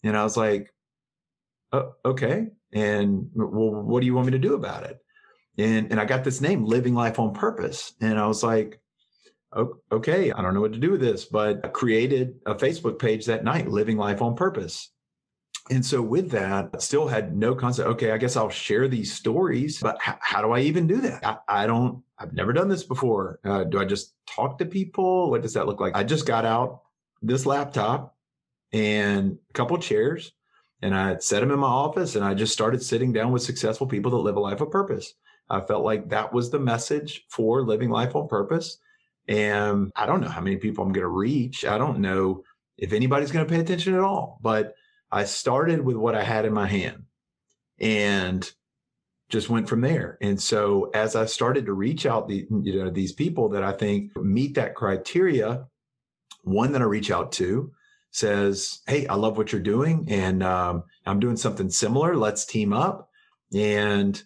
[0.03, 0.73] And I was like,
[1.73, 2.49] oh, okay.
[2.73, 4.99] And well, what do you want me to do about it?
[5.59, 7.95] And, and I got this name, Living Life on Purpose.
[8.01, 8.81] And I was like,
[9.93, 13.27] okay, I don't know what to do with this, but I created a Facebook page
[13.27, 14.91] that night, Living Life on Purpose.
[15.71, 17.89] And so with that, I still had no concept.
[17.89, 21.27] Okay, I guess I'll share these stories, but h- how do I even do that?
[21.27, 23.41] I, I, don't, I've never done this before.
[23.45, 25.31] Uh, do I just talk to people?
[25.31, 25.97] What does that look like?
[25.97, 26.83] I just got out
[27.21, 28.17] this laptop
[28.73, 30.33] and a couple chairs
[30.83, 33.87] and I set them in my office and I just started sitting down with successful
[33.87, 35.15] people that live a life of purpose.
[35.49, 38.79] I felt like that was the message for living life on purpose.
[39.29, 41.65] And I don't know how many people I'm going to reach.
[41.65, 42.45] I don't know
[42.79, 44.75] if anybody's going to pay attention at all, but
[45.11, 47.05] I started with what I had in my hand
[47.79, 48.51] and
[49.29, 50.19] just went from there.
[50.21, 53.73] And so as I started to reach out the, you know, these people that I
[53.73, 55.67] think meet that criteria,
[56.43, 57.73] one that I reach out to
[58.13, 62.17] says, Hey, I love what you're doing and um, I'm doing something similar.
[62.17, 63.11] Let's team up.
[63.55, 64.21] And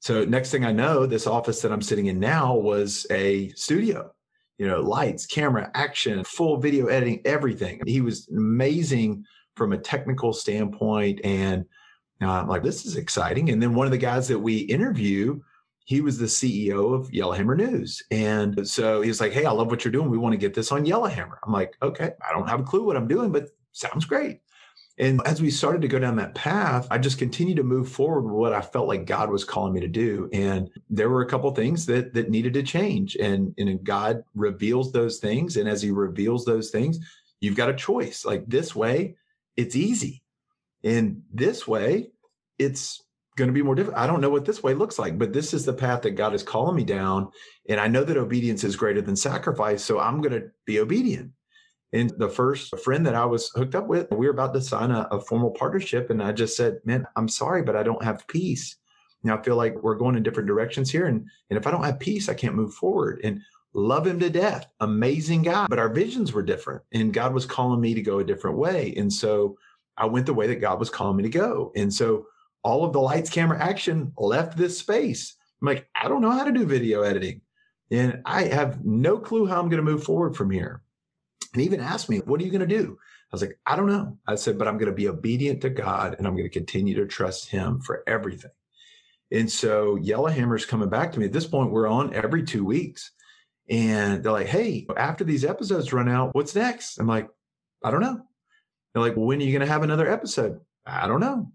[0.00, 4.12] so next thing I know, this office that I'm sitting in now was a studio,
[4.62, 7.80] you know, lights, camera, action, full video editing, everything.
[7.84, 9.24] He was amazing
[9.56, 11.20] from a technical standpoint.
[11.24, 11.64] And
[12.22, 13.50] uh, I'm like, this is exciting.
[13.50, 15.40] And then one of the guys that we interview,
[15.84, 18.04] he was the CEO of Yellowhammer News.
[18.12, 20.08] And so he was like, Hey, I love what you're doing.
[20.08, 21.40] We want to get this on Yellowhammer.
[21.44, 24.42] I'm like, okay, I don't have a clue what I'm doing, but sounds great.
[24.98, 28.22] And as we started to go down that path, I just continued to move forward
[28.22, 30.28] with what I felt like God was calling me to do.
[30.32, 33.16] And there were a couple things that that needed to change.
[33.16, 35.56] And, and God reveals those things.
[35.56, 36.98] And as he reveals those things,
[37.40, 38.24] you've got a choice.
[38.24, 39.16] Like this way,
[39.56, 40.22] it's easy.
[40.84, 42.10] And this way,
[42.58, 43.02] it's
[43.36, 43.98] going to be more difficult.
[43.98, 46.34] I don't know what this way looks like, but this is the path that God
[46.34, 47.30] is calling me down.
[47.68, 49.82] And I know that obedience is greater than sacrifice.
[49.82, 51.30] So I'm going to be obedient.
[51.92, 54.90] And the first friend that I was hooked up with, we were about to sign
[54.90, 56.10] a, a formal partnership.
[56.10, 58.76] And I just said, man, I'm sorry, but I don't have peace.
[59.22, 61.06] Now I feel like we're going in different directions here.
[61.06, 63.20] And, and if I don't have peace, I can't move forward.
[63.22, 63.40] And
[63.74, 64.66] love him to death.
[64.80, 65.66] Amazing guy.
[65.68, 66.82] But our visions were different.
[66.92, 68.94] And God was calling me to go a different way.
[68.96, 69.58] And so
[69.96, 71.72] I went the way that God was calling me to go.
[71.76, 72.26] And so
[72.64, 75.34] all of the lights, camera, action left this space.
[75.60, 77.42] I'm like, I don't know how to do video editing.
[77.90, 80.82] And I have no clue how I'm going to move forward from here
[81.52, 82.98] and even asked me, What are you going to do?
[83.32, 84.18] I was like, I don't know.
[84.26, 86.94] I said, but I'm going to be obedient to God and I'm going to continue
[86.96, 88.50] to trust Him for everything.
[89.30, 91.24] And so Yellowhammer's coming back to me.
[91.24, 93.10] At this point, we're on every two weeks.
[93.70, 96.98] And they're like, hey, after these episodes run out, what's next?
[96.98, 97.30] I'm like,
[97.82, 98.20] I don't know.
[98.92, 100.60] They're like, when are you going to have another episode?
[100.84, 101.50] I don't know.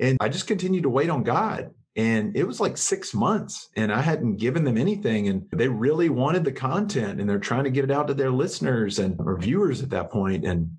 [0.00, 1.70] And I just continued to wait on God.
[1.96, 5.28] And it was like six months and I hadn't given them anything.
[5.28, 8.32] And they really wanted the content and they're trying to get it out to their
[8.32, 10.44] listeners and or viewers at that point.
[10.44, 10.70] And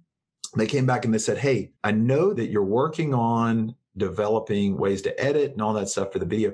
[0.57, 5.01] they came back and they said, Hey, I know that you're working on developing ways
[5.03, 6.53] to edit and all that stuff for the video.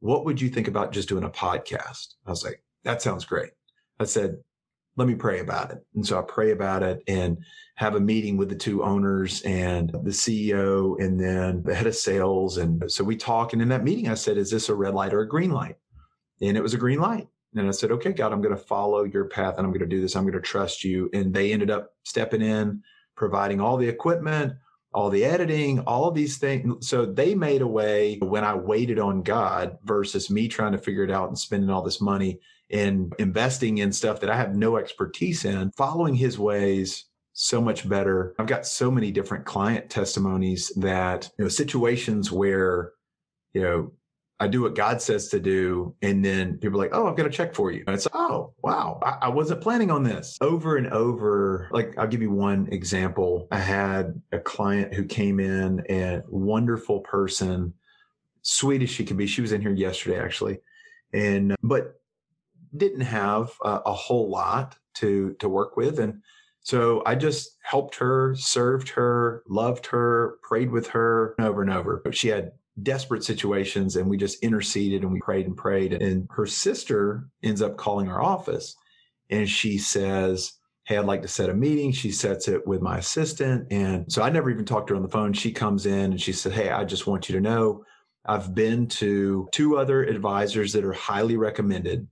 [0.00, 2.14] What would you think about just doing a podcast?
[2.26, 3.50] I was like, that sounds great.
[4.00, 4.38] I said,
[4.96, 5.84] let me pray about it.
[5.94, 7.38] And so I pray about it and
[7.76, 11.94] have a meeting with the two owners and the CEO and then the head of
[11.94, 12.58] sales.
[12.58, 13.52] And so we talk.
[13.52, 15.76] And in that meeting, I said, is this a red light or a green light?
[16.42, 17.28] And it was a green light.
[17.54, 19.86] And I said, okay, God, I'm going to follow your path and I'm going to
[19.86, 20.14] do this.
[20.14, 21.10] I'm going to trust you.
[21.12, 22.82] And they ended up stepping in,
[23.16, 24.54] providing all the equipment,
[24.92, 26.88] all the editing, all of these things.
[26.88, 31.04] So they made a way when I waited on God versus me trying to figure
[31.04, 32.40] it out and spending all this money
[32.72, 37.88] and investing in stuff that I have no expertise in, following his ways so much
[37.88, 38.34] better.
[38.38, 42.92] I've got so many different client testimonies that, you know, situations where,
[43.54, 43.92] you know,
[44.40, 45.94] I do what God says to do.
[46.00, 47.84] And then people are like, oh, I've got a check for you.
[47.86, 51.68] And it's, oh, wow, I, I, wasn't planning on this over and over.
[51.72, 53.48] Like, I'll give you one example.
[53.52, 57.74] I had a client who came in and wonderful person,
[58.40, 59.26] sweet as she could be.
[59.26, 60.60] She was in here yesterday, actually.
[61.12, 61.99] And, but
[62.76, 65.98] didn't have a, a whole lot to, to work with.
[65.98, 66.22] And,
[66.62, 72.00] so I just helped her, served her, loved her, prayed with her over and over.
[72.04, 72.52] But she had
[72.82, 75.92] desperate situations and we just interceded and we prayed and prayed.
[75.92, 78.76] And her sister ends up calling our office
[79.30, 80.52] and she says,
[80.84, 81.92] Hey, I'd like to set a meeting.
[81.92, 83.66] She sets it with my assistant.
[83.70, 85.32] And so I never even talked to her on the phone.
[85.32, 87.84] She comes in and she said, Hey, I just want you to know
[88.26, 92.06] I've been to two other advisors that are highly recommended.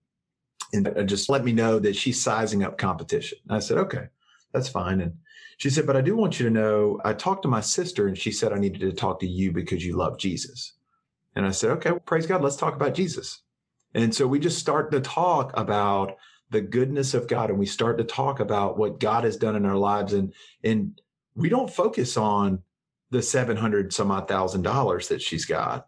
[0.72, 3.38] And uh, just let me know that she's sizing up competition.
[3.48, 4.06] I said, Okay,
[4.52, 5.00] that's fine.
[5.00, 5.14] And
[5.56, 8.16] she said, But I do want you to know I talked to my sister and
[8.16, 10.74] she said I needed to talk to you because you love Jesus.
[11.34, 13.42] And I said, Okay, well, praise God, let's talk about Jesus.
[13.94, 16.16] And so we just start to talk about
[16.50, 19.66] the goodness of God and we start to talk about what God has done in
[19.66, 20.12] our lives.
[20.12, 20.32] And,
[20.64, 21.00] and
[21.34, 22.62] we don't focus on
[23.10, 25.86] the 700 some odd thousand dollars that she's got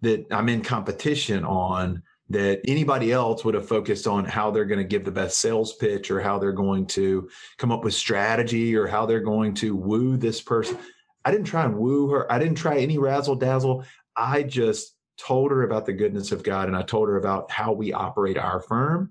[0.00, 2.02] that I'm in competition on
[2.32, 5.74] that anybody else would have focused on how they're going to give the best sales
[5.74, 9.76] pitch or how they're going to come up with strategy or how they're going to
[9.76, 10.78] woo this person.
[11.24, 12.30] I didn't try and woo her.
[12.32, 13.84] I didn't try any razzle dazzle.
[14.16, 17.72] I just told her about the goodness of God and I told her about how
[17.72, 19.10] we operate our firm.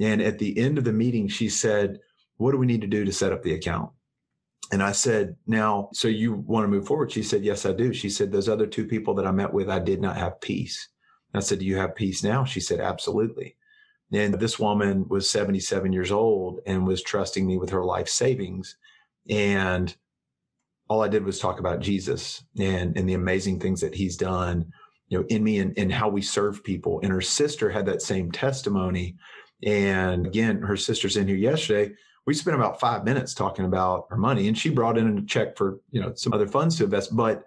[0.00, 2.00] And at the end of the meeting, she said,
[2.38, 3.90] What do we need to do to set up the account?
[4.72, 7.12] And I said, Now, so you want to move forward?
[7.12, 7.92] She said, Yes, I do.
[7.92, 10.88] She said, Those other two people that I met with, I did not have peace.
[11.34, 12.44] I said, Do you have peace now?
[12.44, 13.56] She said, Absolutely.
[14.12, 18.76] And this woman was 77 years old and was trusting me with her life savings.
[19.28, 19.94] And
[20.88, 24.70] all I did was talk about Jesus and, and the amazing things that he's done,
[25.08, 27.00] you know, in me and, and how we serve people.
[27.02, 29.16] And her sister had that same testimony.
[29.64, 31.94] And again, her sister's in here yesterday.
[32.26, 35.56] We spent about five minutes talking about her money and she brought in a check
[35.56, 37.44] for, you know, some other funds to invest, but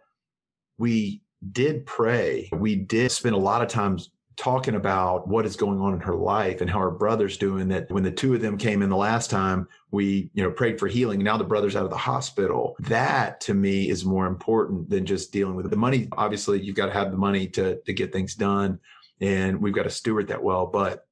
[0.78, 1.22] we
[1.52, 2.50] did pray.
[2.52, 4.00] We did spend a lot of time
[4.36, 7.90] talking about what is going on in her life and how her brother's doing that
[7.90, 10.88] when the two of them came in the last time we you know prayed for
[10.88, 15.06] healing now the brother's out of the hospital that to me is more important than
[15.06, 15.70] just dealing with it.
[15.70, 18.78] the money obviously you've got to have the money to to get things done
[19.22, 21.08] and we've got to steward that well but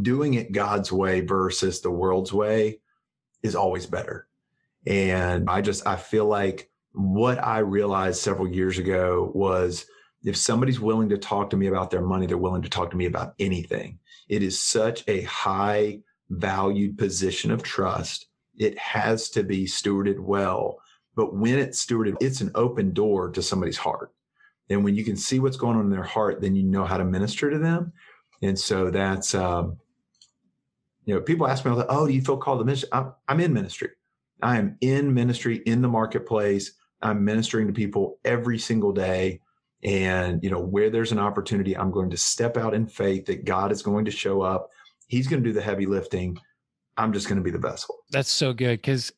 [0.00, 2.80] doing it god's way versus the world's way
[3.42, 4.26] is always better
[4.86, 9.86] and i just i feel like what I realized several years ago was
[10.22, 12.96] if somebody's willing to talk to me about their money, they're willing to talk to
[12.96, 13.98] me about anything.
[14.28, 18.26] It is such a high valued position of trust.
[18.56, 20.78] It has to be stewarded well.
[21.16, 24.12] But when it's stewarded, it's an open door to somebody's heart.
[24.70, 26.96] And when you can see what's going on in their heart, then you know how
[26.96, 27.92] to minister to them.
[28.40, 29.78] And so that's, um,
[31.04, 32.88] you know, people ask me, oh, do you feel called to ministry?
[32.92, 33.90] I'm, I'm in ministry.
[34.42, 36.72] I am in ministry in the marketplace.
[37.04, 39.40] I'm ministering to people every single day.
[39.84, 43.44] And, you know, where there's an opportunity, I'm going to step out in faith that
[43.44, 44.70] God is going to show up.
[45.06, 46.38] He's going to do the heavy lifting.
[46.96, 47.96] I'm just going to be the vessel.
[48.10, 49.12] That's so good because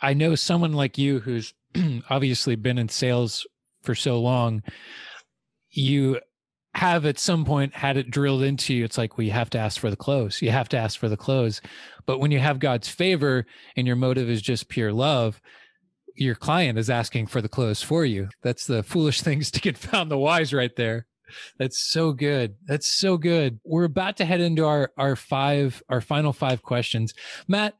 [0.00, 1.54] I know someone like you who's
[2.10, 3.46] obviously been in sales
[3.82, 4.64] for so long.
[5.70, 6.20] You
[6.74, 8.84] have at some point had it drilled into you.
[8.84, 10.42] It's like, well, you have to ask for the close.
[10.42, 11.60] You have to ask for the close.
[12.06, 15.40] But when you have God's favor and your motive is just pure love,
[16.16, 18.28] your client is asking for the close for you.
[18.42, 21.06] That's the foolish things to get found the wise right there.
[21.58, 22.56] That's so good.
[22.66, 23.58] That's so good.
[23.64, 27.14] We're about to head into our our five our final five questions.
[27.48, 27.74] Matt,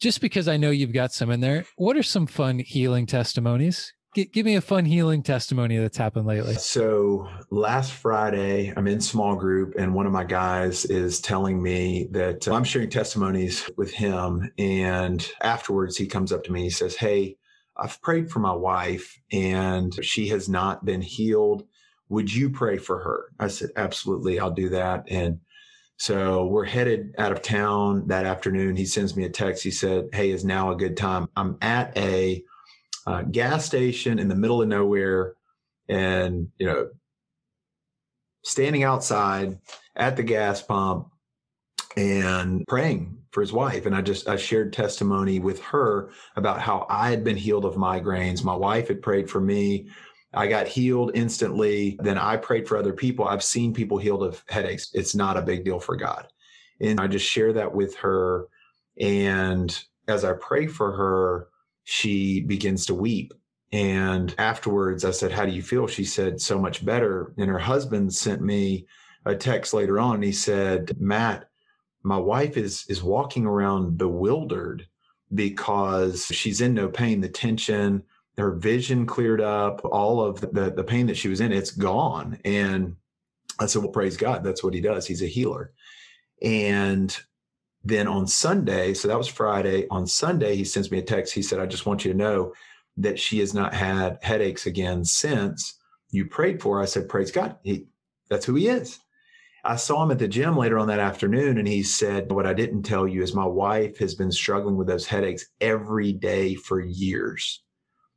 [0.00, 3.94] just because I know you've got some in there, what are some fun healing testimonies?
[4.14, 6.54] G- give me a fun healing testimony that's happened lately.
[6.54, 12.08] So last Friday, I'm in small group, and one of my guys is telling me
[12.12, 14.52] that uh, I'm sharing testimonies with him.
[14.56, 16.62] And afterwards, he comes up to me.
[16.62, 17.38] He says, Hey,
[17.76, 21.66] I've prayed for my wife and she has not been healed.
[22.08, 23.26] Would you pray for her?
[23.40, 24.38] I said, absolutely.
[24.38, 25.04] I'll do that.
[25.08, 25.40] And
[25.96, 28.76] so we're headed out of town that afternoon.
[28.76, 29.62] He sends me a text.
[29.62, 31.28] He said, Hey, is now a good time?
[31.36, 32.42] I'm at a
[33.06, 35.34] uh, gas station in the middle of nowhere
[35.88, 36.88] and, you know,
[38.42, 39.58] standing outside
[39.96, 41.08] at the gas pump
[41.96, 43.86] and praying for his wife.
[43.86, 47.74] And I just, I shared testimony with her about how I had been healed of
[47.74, 48.44] migraines.
[48.44, 49.88] My wife had prayed for me.
[50.32, 51.98] I got healed instantly.
[52.02, 53.26] Then I prayed for other people.
[53.26, 54.90] I've seen people healed of headaches.
[54.94, 56.26] It's not a big deal for God.
[56.80, 58.48] And I just share that with her.
[59.00, 59.76] And
[60.08, 61.48] as I pray for her,
[61.84, 63.32] she begins to weep.
[63.72, 65.86] And afterwards, I said, How do you feel?
[65.86, 67.34] She said, So much better.
[67.38, 68.86] And her husband sent me
[69.24, 70.22] a text later on.
[70.22, 71.48] He said, Matt,
[72.04, 74.86] my wife is is walking around bewildered
[75.34, 78.02] because she's in no pain the tension
[78.38, 82.38] her vision cleared up all of the the pain that she was in it's gone
[82.44, 82.94] and
[83.58, 85.72] i said well praise god that's what he does he's a healer
[86.42, 87.18] and
[87.82, 91.42] then on sunday so that was friday on sunday he sends me a text he
[91.42, 92.52] said i just want you to know
[92.96, 95.78] that she has not had headaches again since
[96.14, 96.76] you prayed for.
[96.76, 96.82] her.
[96.82, 97.56] I said, Praise God.
[97.62, 97.86] He,
[98.30, 99.00] that's who he is.
[99.64, 102.52] I saw him at the gym later on that afternoon, and he said, What I
[102.52, 106.80] didn't tell you is my wife has been struggling with those headaches every day for
[106.80, 107.62] years.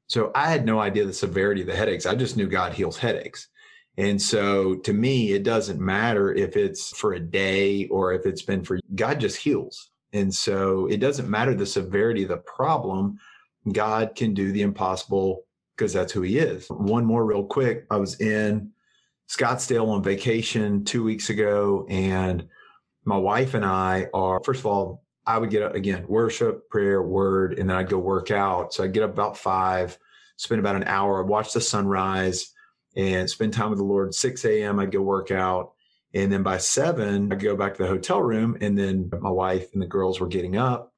[0.07, 2.05] So I had no idea the severity of the headaches.
[2.05, 3.49] I just knew God heals headaches.
[3.97, 8.43] And so to me, it doesn't matter if it's for a day or if it's
[8.43, 9.89] been for God just heals.
[10.13, 13.19] And so it doesn't matter the severity of the problem.
[13.71, 15.45] God can do the impossible
[15.75, 16.67] because that's who he is.
[16.69, 17.85] One more real quick.
[17.91, 18.71] I was in
[19.29, 22.47] Scottsdale on vacation two weeks ago, and
[23.03, 27.01] my wife and I are, first of all, I would get up again, worship, prayer,
[27.01, 28.73] word, and then I'd go work out.
[28.73, 29.97] So I'd get up about five,
[30.37, 32.53] spend about an hour, I'd watch the sunrise,
[32.95, 34.13] and spend time with the Lord.
[34.13, 35.73] 6 a.m., I'd go work out.
[36.13, 38.57] And then by seven, I'd go back to the hotel room.
[38.59, 40.93] And then my wife and the girls were getting up.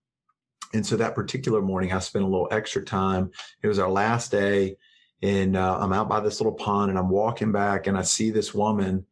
[0.74, 3.32] And so that particular morning, I spent a little extra time.
[3.64, 4.78] It was our last day.
[5.22, 8.32] And uh, I'm out by this little pond and I'm walking back and I see
[8.32, 9.05] this woman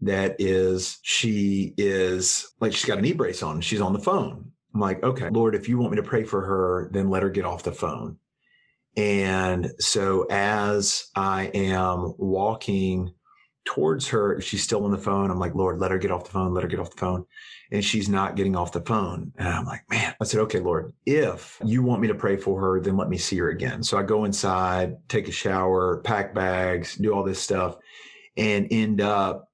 [0.00, 3.60] that is, she is like, she's got a knee brace on.
[3.60, 4.50] She's on the phone.
[4.74, 7.30] I'm like, okay, Lord, if you want me to pray for her, then let her
[7.30, 8.16] get off the phone.
[8.96, 13.12] And so as I am walking
[13.64, 15.30] towards her, she's still on the phone.
[15.30, 16.54] I'm like, Lord, let her get off the phone.
[16.54, 17.24] Let her get off the phone.
[17.72, 19.32] And she's not getting off the phone.
[19.36, 22.60] And I'm like, man, I said, okay, Lord, if you want me to pray for
[22.60, 23.82] her, then let me see her again.
[23.82, 27.76] So I go inside, take a shower, pack bags, do all this stuff
[28.36, 29.50] and end up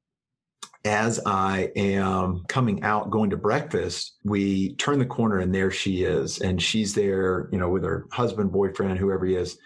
[0.85, 6.05] as I am coming out going to breakfast, we turn the corner and there she
[6.05, 6.41] is.
[6.41, 9.59] And she's there, you know, with her husband, boyfriend, whoever he is.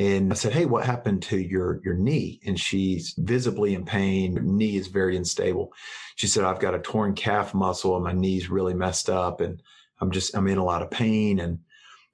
[0.00, 2.40] And I said, Hey, what happened to your, your knee?
[2.46, 4.34] And she's visibly in pain.
[4.34, 5.74] Her knee is very unstable.
[6.16, 9.62] She said, I've got a torn calf muscle and my knee's really messed up and
[10.00, 11.40] I'm just, I'm in a lot of pain.
[11.40, 11.58] And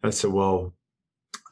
[0.03, 0.75] I said, well,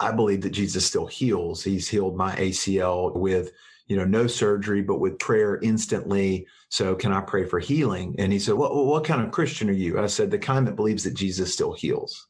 [0.01, 1.63] I believe that Jesus still heals.
[1.63, 3.53] He's healed my ACL with
[3.87, 6.47] you know, no surgery, but with prayer instantly.
[6.69, 8.17] So can I pray for healing?
[8.19, 10.01] And he said, what, what kind of Christian are you?
[10.01, 12.29] I said, the kind that believes that Jesus still heals.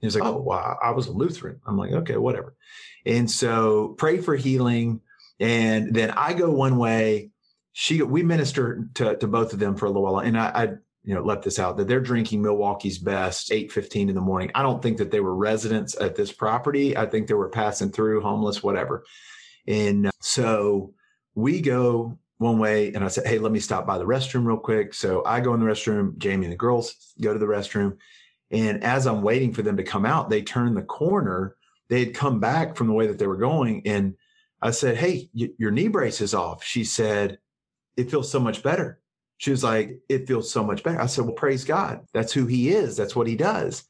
[0.00, 1.60] He was like, oh, oh, wow, I was a Lutheran.
[1.66, 2.54] I'm like, okay, whatever.
[3.06, 5.00] And so pray for healing.
[5.40, 7.30] And then I go one way.
[7.72, 10.18] She, we minister to, to both of them for a little while.
[10.18, 10.68] And I, I
[11.04, 14.50] you know, left this out that they're drinking Milwaukee's best 8:15 in the morning.
[14.54, 16.96] I don't think that they were residents at this property.
[16.96, 19.04] I think they were passing through, homeless, whatever.
[19.66, 20.94] And uh, so
[21.34, 24.56] we go one way and I said, Hey, let me stop by the restroom real
[24.56, 24.94] quick.
[24.94, 27.98] So I go in the restroom, Jamie and the girls go to the restroom.
[28.54, 31.56] And as I'm waiting for them to come out, they turn the corner.
[31.88, 33.82] They had come back from the way that they were going.
[33.84, 34.14] And
[34.62, 36.62] I said, Hey, your knee brace is off.
[36.62, 37.38] She said,
[37.96, 39.00] It feels so much better.
[39.38, 41.00] She was like, It feels so much better.
[41.00, 42.06] I said, Well, praise God.
[42.14, 42.96] That's who he is.
[42.96, 43.84] That's what he does.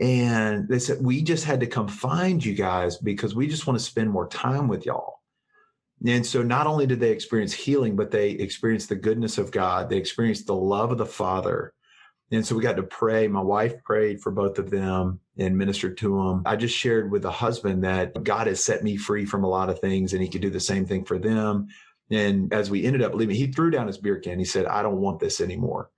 [0.00, 3.78] And they said, We just had to come find you guys because we just want
[3.78, 5.20] to spend more time with y'all.
[6.04, 9.88] And so not only did they experience healing, but they experienced the goodness of God.
[9.88, 11.74] They experienced the love of the Father.
[12.32, 13.26] And so we got to pray.
[13.26, 16.42] My wife prayed for both of them and ministered to them.
[16.46, 19.68] I just shared with the husband that God has set me free from a lot
[19.68, 21.68] of things and he could do the same thing for them.
[22.10, 24.38] And as we ended up leaving, he threw down his beer can.
[24.38, 25.90] He said, I don't want this anymore.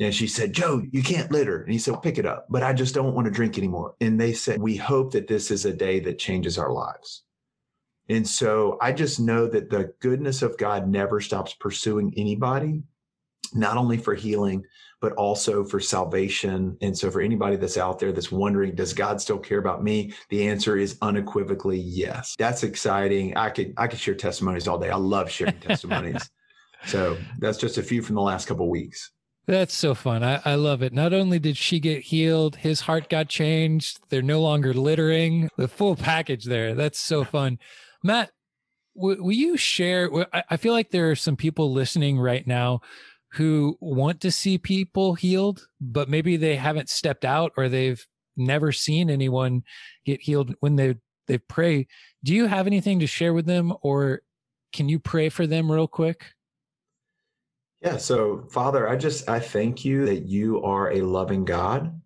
[0.00, 1.62] And she said, Joe, you can't litter.
[1.62, 3.94] And he said, pick it up, but I just don't want to drink anymore.
[4.00, 7.24] And they said, we hope that this is a day that changes our lives.
[8.08, 12.82] And so I just know that the goodness of God never stops pursuing anybody,
[13.54, 14.64] not only for healing,
[15.02, 16.76] but also for salvation.
[16.80, 20.14] And so for anybody that's out there that's wondering, does God still care about me?
[20.30, 22.34] The answer is unequivocally yes.
[22.38, 23.36] That's exciting.
[23.36, 24.90] I could I could share testimonies all day.
[24.90, 26.30] I love sharing testimonies.
[26.86, 29.10] so that's just a few from the last couple weeks.
[29.46, 30.22] That's so fun.
[30.22, 30.92] I, I love it.
[30.92, 33.98] Not only did she get healed, his heart got changed.
[34.08, 35.50] They're no longer littering.
[35.56, 36.76] The full package there.
[36.76, 37.58] That's so fun.
[38.04, 38.30] Matt,
[38.94, 40.10] will you share?
[40.48, 42.82] I feel like there are some people listening right now
[43.32, 48.06] who want to see people healed, but maybe they haven't stepped out or they've
[48.36, 49.62] never seen anyone
[50.04, 50.96] get healed when they
[51.28, 51.86] they pray.
[52.24, 54.20] Do you have anything to share with them, or
[54.72, 56.26] can you pray for them real quick?
[57.80, 57.96] Yeah.
[57.96, 62.00] So, Father, I just I thank you that you are a loving God.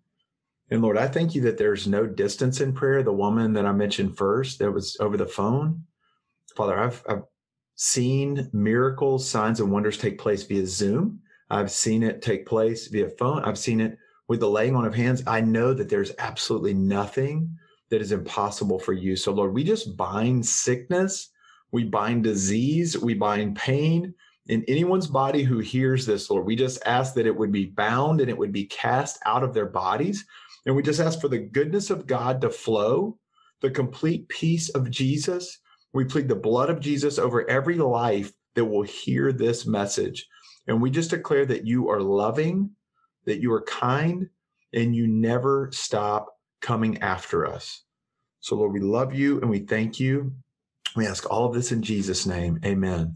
[0.69, 3.03] And Lord, I thank you that there's no distance in prayer.
[3.03, 5.83] The woman that I mentioned first that was over the phone,
[6.55, 7.23] Father, I've, I've
[7.77, 11.19] seen miracles, signs, and wonders take place via Zoom.
[11.49, 13.43] I've seen it take place via phone.
[13.43, 13.97] I've seen it
[14.27, 15.23] with the laying on of hands.
[15.25, 17.55] I know that there's absolutely nothing
[17.89, 19.15] that is impossible for you.
[19.15, 21.29] So, Lord, we just bind sickness,
[21.71, 24.13] we bind disease, we bind pain
[24.47, 26.45] in anyone's body who hears this, Lord.
[26.45, 29.53] We just ask that it would be bound and it would be cast out of
[29.53, 30.25] their bodies.
[30.65, 33.17] And we just ask for the goodness of God to flow,
[33.61, 35.59] the complete peace of Jesus,
[35.93, 40.27] We plead the blood of Jesus over every life that will hear this message.
[40.67, 42.71] And we just declare that you are loving,
[43.25, 44.27] that you are kind,
[44.73, 46.27] and you never stop
[46.61, 47.83] coming after us.
[48.39, 50.33] So, Lord, we love you and we thank you.
[50.95, 52.59] We ask all of this in Jesus' name.
[52.65, 53.15] Amen.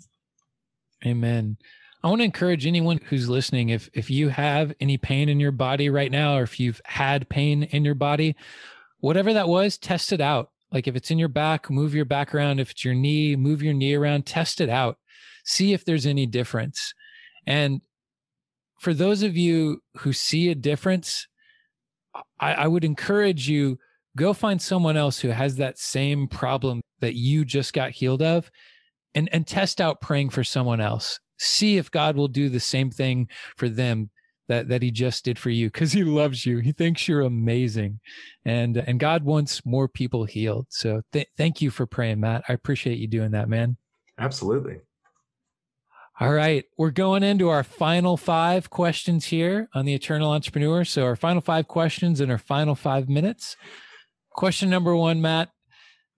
[1.05, 1.57] Amen.
[2.03, 5.51] I want to encourage anyone who's listening if if you have any pain in your
[5.51, 8.35] body right now or if you've had pain in your body,
[8.99, 10.50] whatever that was, test it out.
[10.71, 12.59] Like if it's in your back, move your back around.
[12.59, 14.97] If it's your knee, move your knee around, test it out.
[15.43, 16.93] See if there's any difference.
[17.45, 17.81] And
[18.79, 21.27] for those of you who see a difference,
[22.39, 23.77] I, I would encourage you
[24.15, 28.51] go find someone else who has that same problem that you just got healed of
[29.15, 32.91] and and test out praying for someone else see if god will do the same
[32.91, 34.09] thing for them
[34.51, 36.59] that that he just did for you because he loves you.
[36.59, 38.01] He thinks you're amazing.
[38.45, 40.67] And and god wants more people healed.
[40.69, 42.43] So th- thank you for praying matt.
[42.49, 43.77] I appreciate you doing that man.
[44.19, 44.81] Absolutely.
[46.19, 46.65] All right.
[46.77, 50.83] We're going into our final five questions here on the eternal entrepreneur.
[50.83, 53.55] So our final five questions in our final five minutes.
[54.31, 55.49] Question number one matt.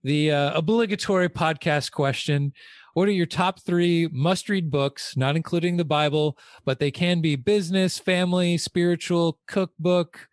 [0.02, 2.52] The uh, obligatory podcast question
[2.94, 7.20] what are your top three must read books, not including the Bible, but they can
[7.20, 10.28] be business, family, spiritual, cookbook,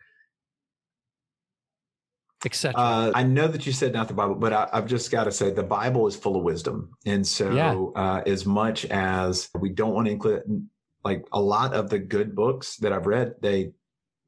[2.44, 2.80] etc.
[2.80, 5.32] Uh, I know that you said not the Bible, but I, have just got to
[5.32, 6.96] say the Bible is full of wisdom.
[7.04, 7.74] And so, yeah.
[8.00, 10.68] uh, as much as we don't want to include,
[11.04, 13.72] like a lot of the good books that I've read, they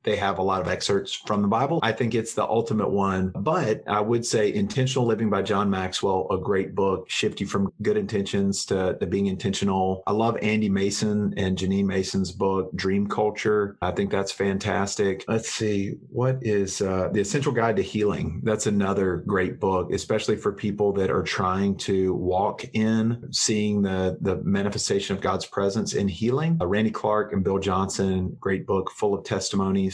[0.04, 1.80] they have a lot of excerpts from the Bible.
[1.82, 3.32] I think it's the ultimate one.
[3.34, 7.72] But I would say Intentional Living by John Maxwell, a great book, shift you from
[7.82, 10.02] good intentions to, to being intentional.
[10.06, 13.76] I love Andy Mason and Janine Mason's book, Dream Culture.
[13.80, 15.24] I think that's fantastic.
[15.26, 18.40] Let's see, what is uh, The Essential Guide to Healing?
[18.44, 24.18] That's another great book, especially for people that are trying to walk in seeing the,
[24.20, 26.58] the manifestation of God's presence in healing.
[26.60, 29.93] Uh, Randy Clark and Bill Johnson, great book full of testimonies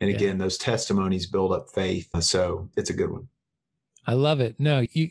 [0.00, 0.44] and again, yeah.
[0.44, 2.08] those testimonies build up faith.
[2.20, 3.28] So it's a good one.
[4.06, 4.56] I love it.
[4.58, 5.10] No, you,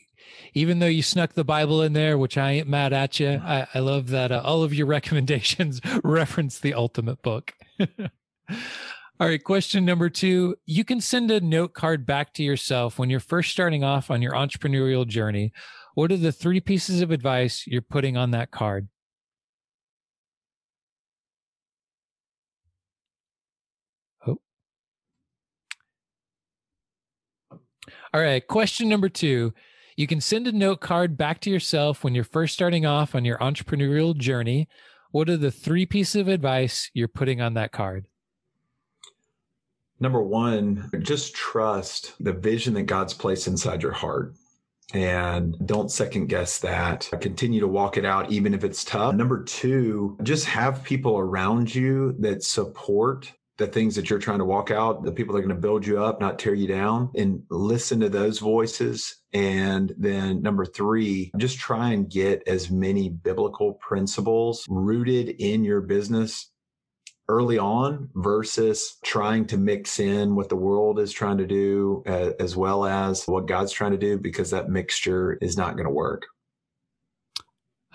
[0.53, 3.67] even though you snuck the Bible in there, which I ain't mad at you, I,
[3.73, 7.53] I love that uh, all of your recommendations reference the ultimate book.
[7.79, 8.57] all
[9.19, 10.55] right, question number two.
[10.65, 14.21] You can send a note card back to yourself when you're first starting off on
[14.21, 15.51] your entrepreneurial journey.
[15.93, 18.87] What are the three pieces of advice you're putting on that card?
[28.13, 28.45] All right.
[28.45, 29.53] Question number two.
[29.95, 33.25] You can send a note card back to yourself when you're first starting off on
[33.25, 34.67] your entrepreneurial journey.
[35.11, 38.05] What are the three pieces of advice you're putting on that card?
[39.99, 44.35] Number one, just trust the vision that God's placed inside your heart
[44.93, 47.09] and don't second guess that.
[47.19, 49.15] Continue to walk it out, even if it's tough.
[49.15, 54.45] Number two, just have people around you that support the things that you're trying to
[54.45, 57.09] walk out, the people that are going to build you up, not tear you down,
[57.15, 59.15] and listen to those voices.
[59.33, 65.81] And then number three, just try and get as many biblical principles rooted in your
[65.81, 66.51] business
[67.29, 72.31] early on versus trying to mix in what the world is trying to do uh,
[72.39, 75.93] as well as what God's trying to do because that mixture is not going to
[75.93, 76.25] work.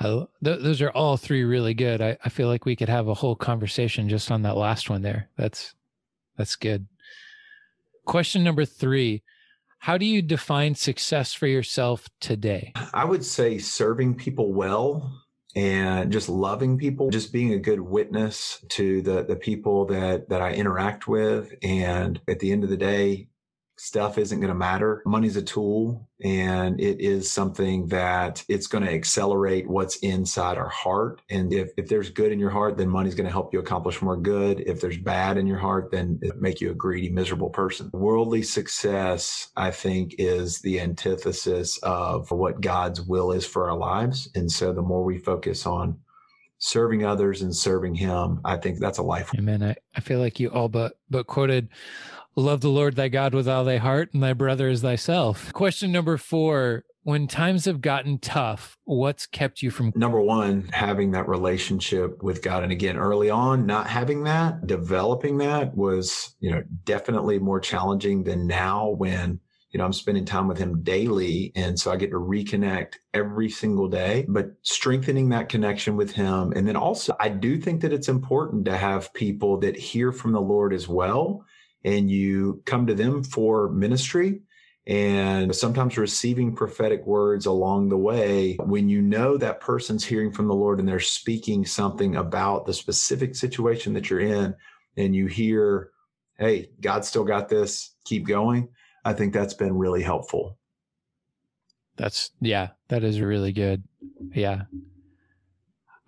[0.02, 2.00] Th- those are all three really good.
[2.00, 5.02] I, I feel like we could have a whole conversation just on that last one
[5.02, 5.28] there.
[5.36, 5.74] That's
[6.36, 6.86] that's good.
[8.04, 9.22] Question number three.
[9.78, 12.72] How do you define success for yourself today?
[12.94, 15.12] I would say serving people well
[15.54, 20.40] and just loving people, just being a good witness to the the people that that
[20.40, 23.28] I interact with and at the end of the day
[23.76, 25.02] stuff isn't going to matter.
[25.06, 30.68] Money's a tool and it is something that it's going to accelerate what's inside our
[30.68, 31.22] heart.
[31.30, 34.02] And if, if there's good in your heart, then money's going to help you accomplish
[34.02, 34.60] more good.
[34.60, 37.90] If there's bad in your heart, then it make you a greedy, miserable person.
[37.92, 44.28] Worldly success, I think, is the antithesis of what God's will is for our lives.
[44.34, 45.98] And so the more we focus on
[46.58, 49.30] serving others and serving him, I think that's a life.
[49.36, 49.62] Amen.
[49.62, 51.68] I, I feel like you all but but quoted
[52.34, 55.52] Love the Lord thy God with all thy heart and thy brother as thyself.
[55.52, 59.92] Question number four when times have gotten tough, what's kept you from?
[59.94, 62.62] Number one, having that relationship with God.
[62.62, 68.22] And again, early on, not having that, developing that was, you know, definitely more challenging
[68.22, 69.40] than now when,
[69.72, 71.52] you know, I'm spending time with him daily.
[71.54, 76.52] And so I get to reconnect every single day, but strengthening that connection with him.
[76.54, 80.32] And then also, I do think that it's important to have people that hear from
[80.32, 81.44] the Lord as well
[81.84, 84.42] and you come to them for ministry.
[84.84, 90.48] And sometimes receiving prophetic words along the way when you know that person's hearing from
[90.48, 94.56] the Lord and they're speaking something about the specific situation that you're in
[94.96, 95.90] and you hear
[96.36, 97.94] hey God still got this.
[98.04, 98.70] Keep going
[99.04, 100.58] I think that's been really helpful.
[101.96, 103.84] That's yeah that is really good.
[104.34, 104.62] Yeah.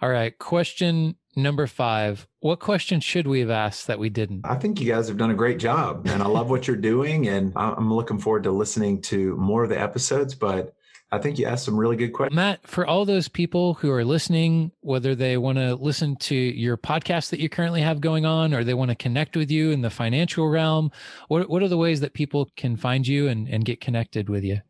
[0.00, 4.42] All right question number 5 what question should we have asked that we didn't?
[4.44, 7.26] I think you guys have done a great job, and I love what you're doing,
[7.26, 10.34] and I'm looking forward to listening to more of the episodes.
[10.34, 10.74] But
[11.10, 12.36] I think you asked some really good questions.
[12.36, 16.76] Matt, for all those people who are listening, whether they want to listen to your
[16.76, 19.80] podcast that you currently have going on, or they want to connect with you in
[19.80, 20.92] the financial realm,
[21.28, 24.44] what what are the ways that people can find you and, and get connected with
[24.44, 24.60] you?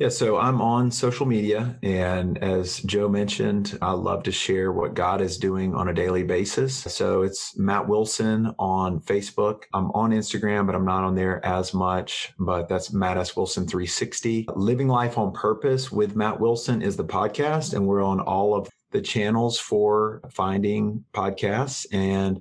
[0.00, 1.78] Yeah, so I'm on social media.
[1.82, 6.22] And as Joe mentioned, I love to share what God is doing on a daily
[6.22, 6.74] basis.
[6.74, 9.64] So it's Matt Wilson on Facebook.
[9.74, 12.32] I'm on Instagram, but I'm not on there as much.
[12.38, 13.36] But that's Matt S.
[13.36, 14.46] Wilson 360.
[14.54, 17.74] Living Life on Purpose with Matt Wilson is the podcast.
[17.74, 21.84] And we're on all of the channels for finding podcasts.
[21.92, 22.40] And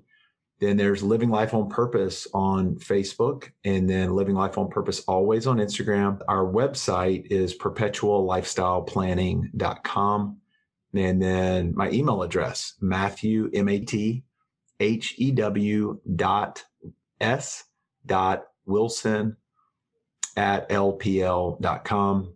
[0.60, 5.48] then there's Living Life on Purpose on Facebook, and then Living Life on Purpose always
[5.48, 6.20] on Instagram.
[6.28, 10.38] Our website is perpetuallifestyleplanning.com.
[10.96, 14.24] And then my email address, Matthew, M A T
[14.80, 16.66] H E W dot
[17.22, 17.66] S
[18.06, 19.38] dot Wilson
[20.36, 22.34] at LPL.com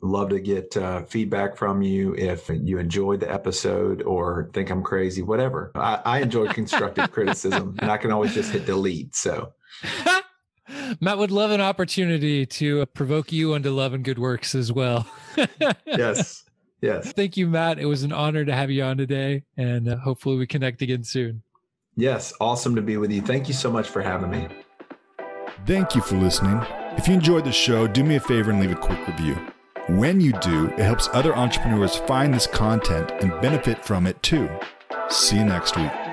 [0.00, 4.82] love to get uh, feedback from you if you enjoyed the episode or think I'm
[4.82, 5.72] crazy, whatever.
[5.74, 9.14] I, I enjoy constructive criticism and I can always just hit delete.
[9.14, 9.52] So.
[11.00, 15.06] Matt would love an opportunity to provoke you into love and good works as well.
[15.86, 16.44] yes.
[16.80, 17.12] Yes.
[17.12, 17.78] Thank you, Matt.
[17.78, 21.04] It was an honor to have you on today, and uh, hopefully we connect again
[21.04, 21.42] soon.
[21.96, 22.32] Yes.
[22.40, 23.22] Awesome to be with you.
[23.22, 24.48] Thank you so much for having me.
[25.66, 26.60] Thank you for listening.
[26.96, 29.36] If you enjoyed the show, do me a favor and leave a quick review.
[29.88, 34.48] When you do, it helps other entrepreneurs find this content and benefit from it too.
[35.08, 36.05] See you next week.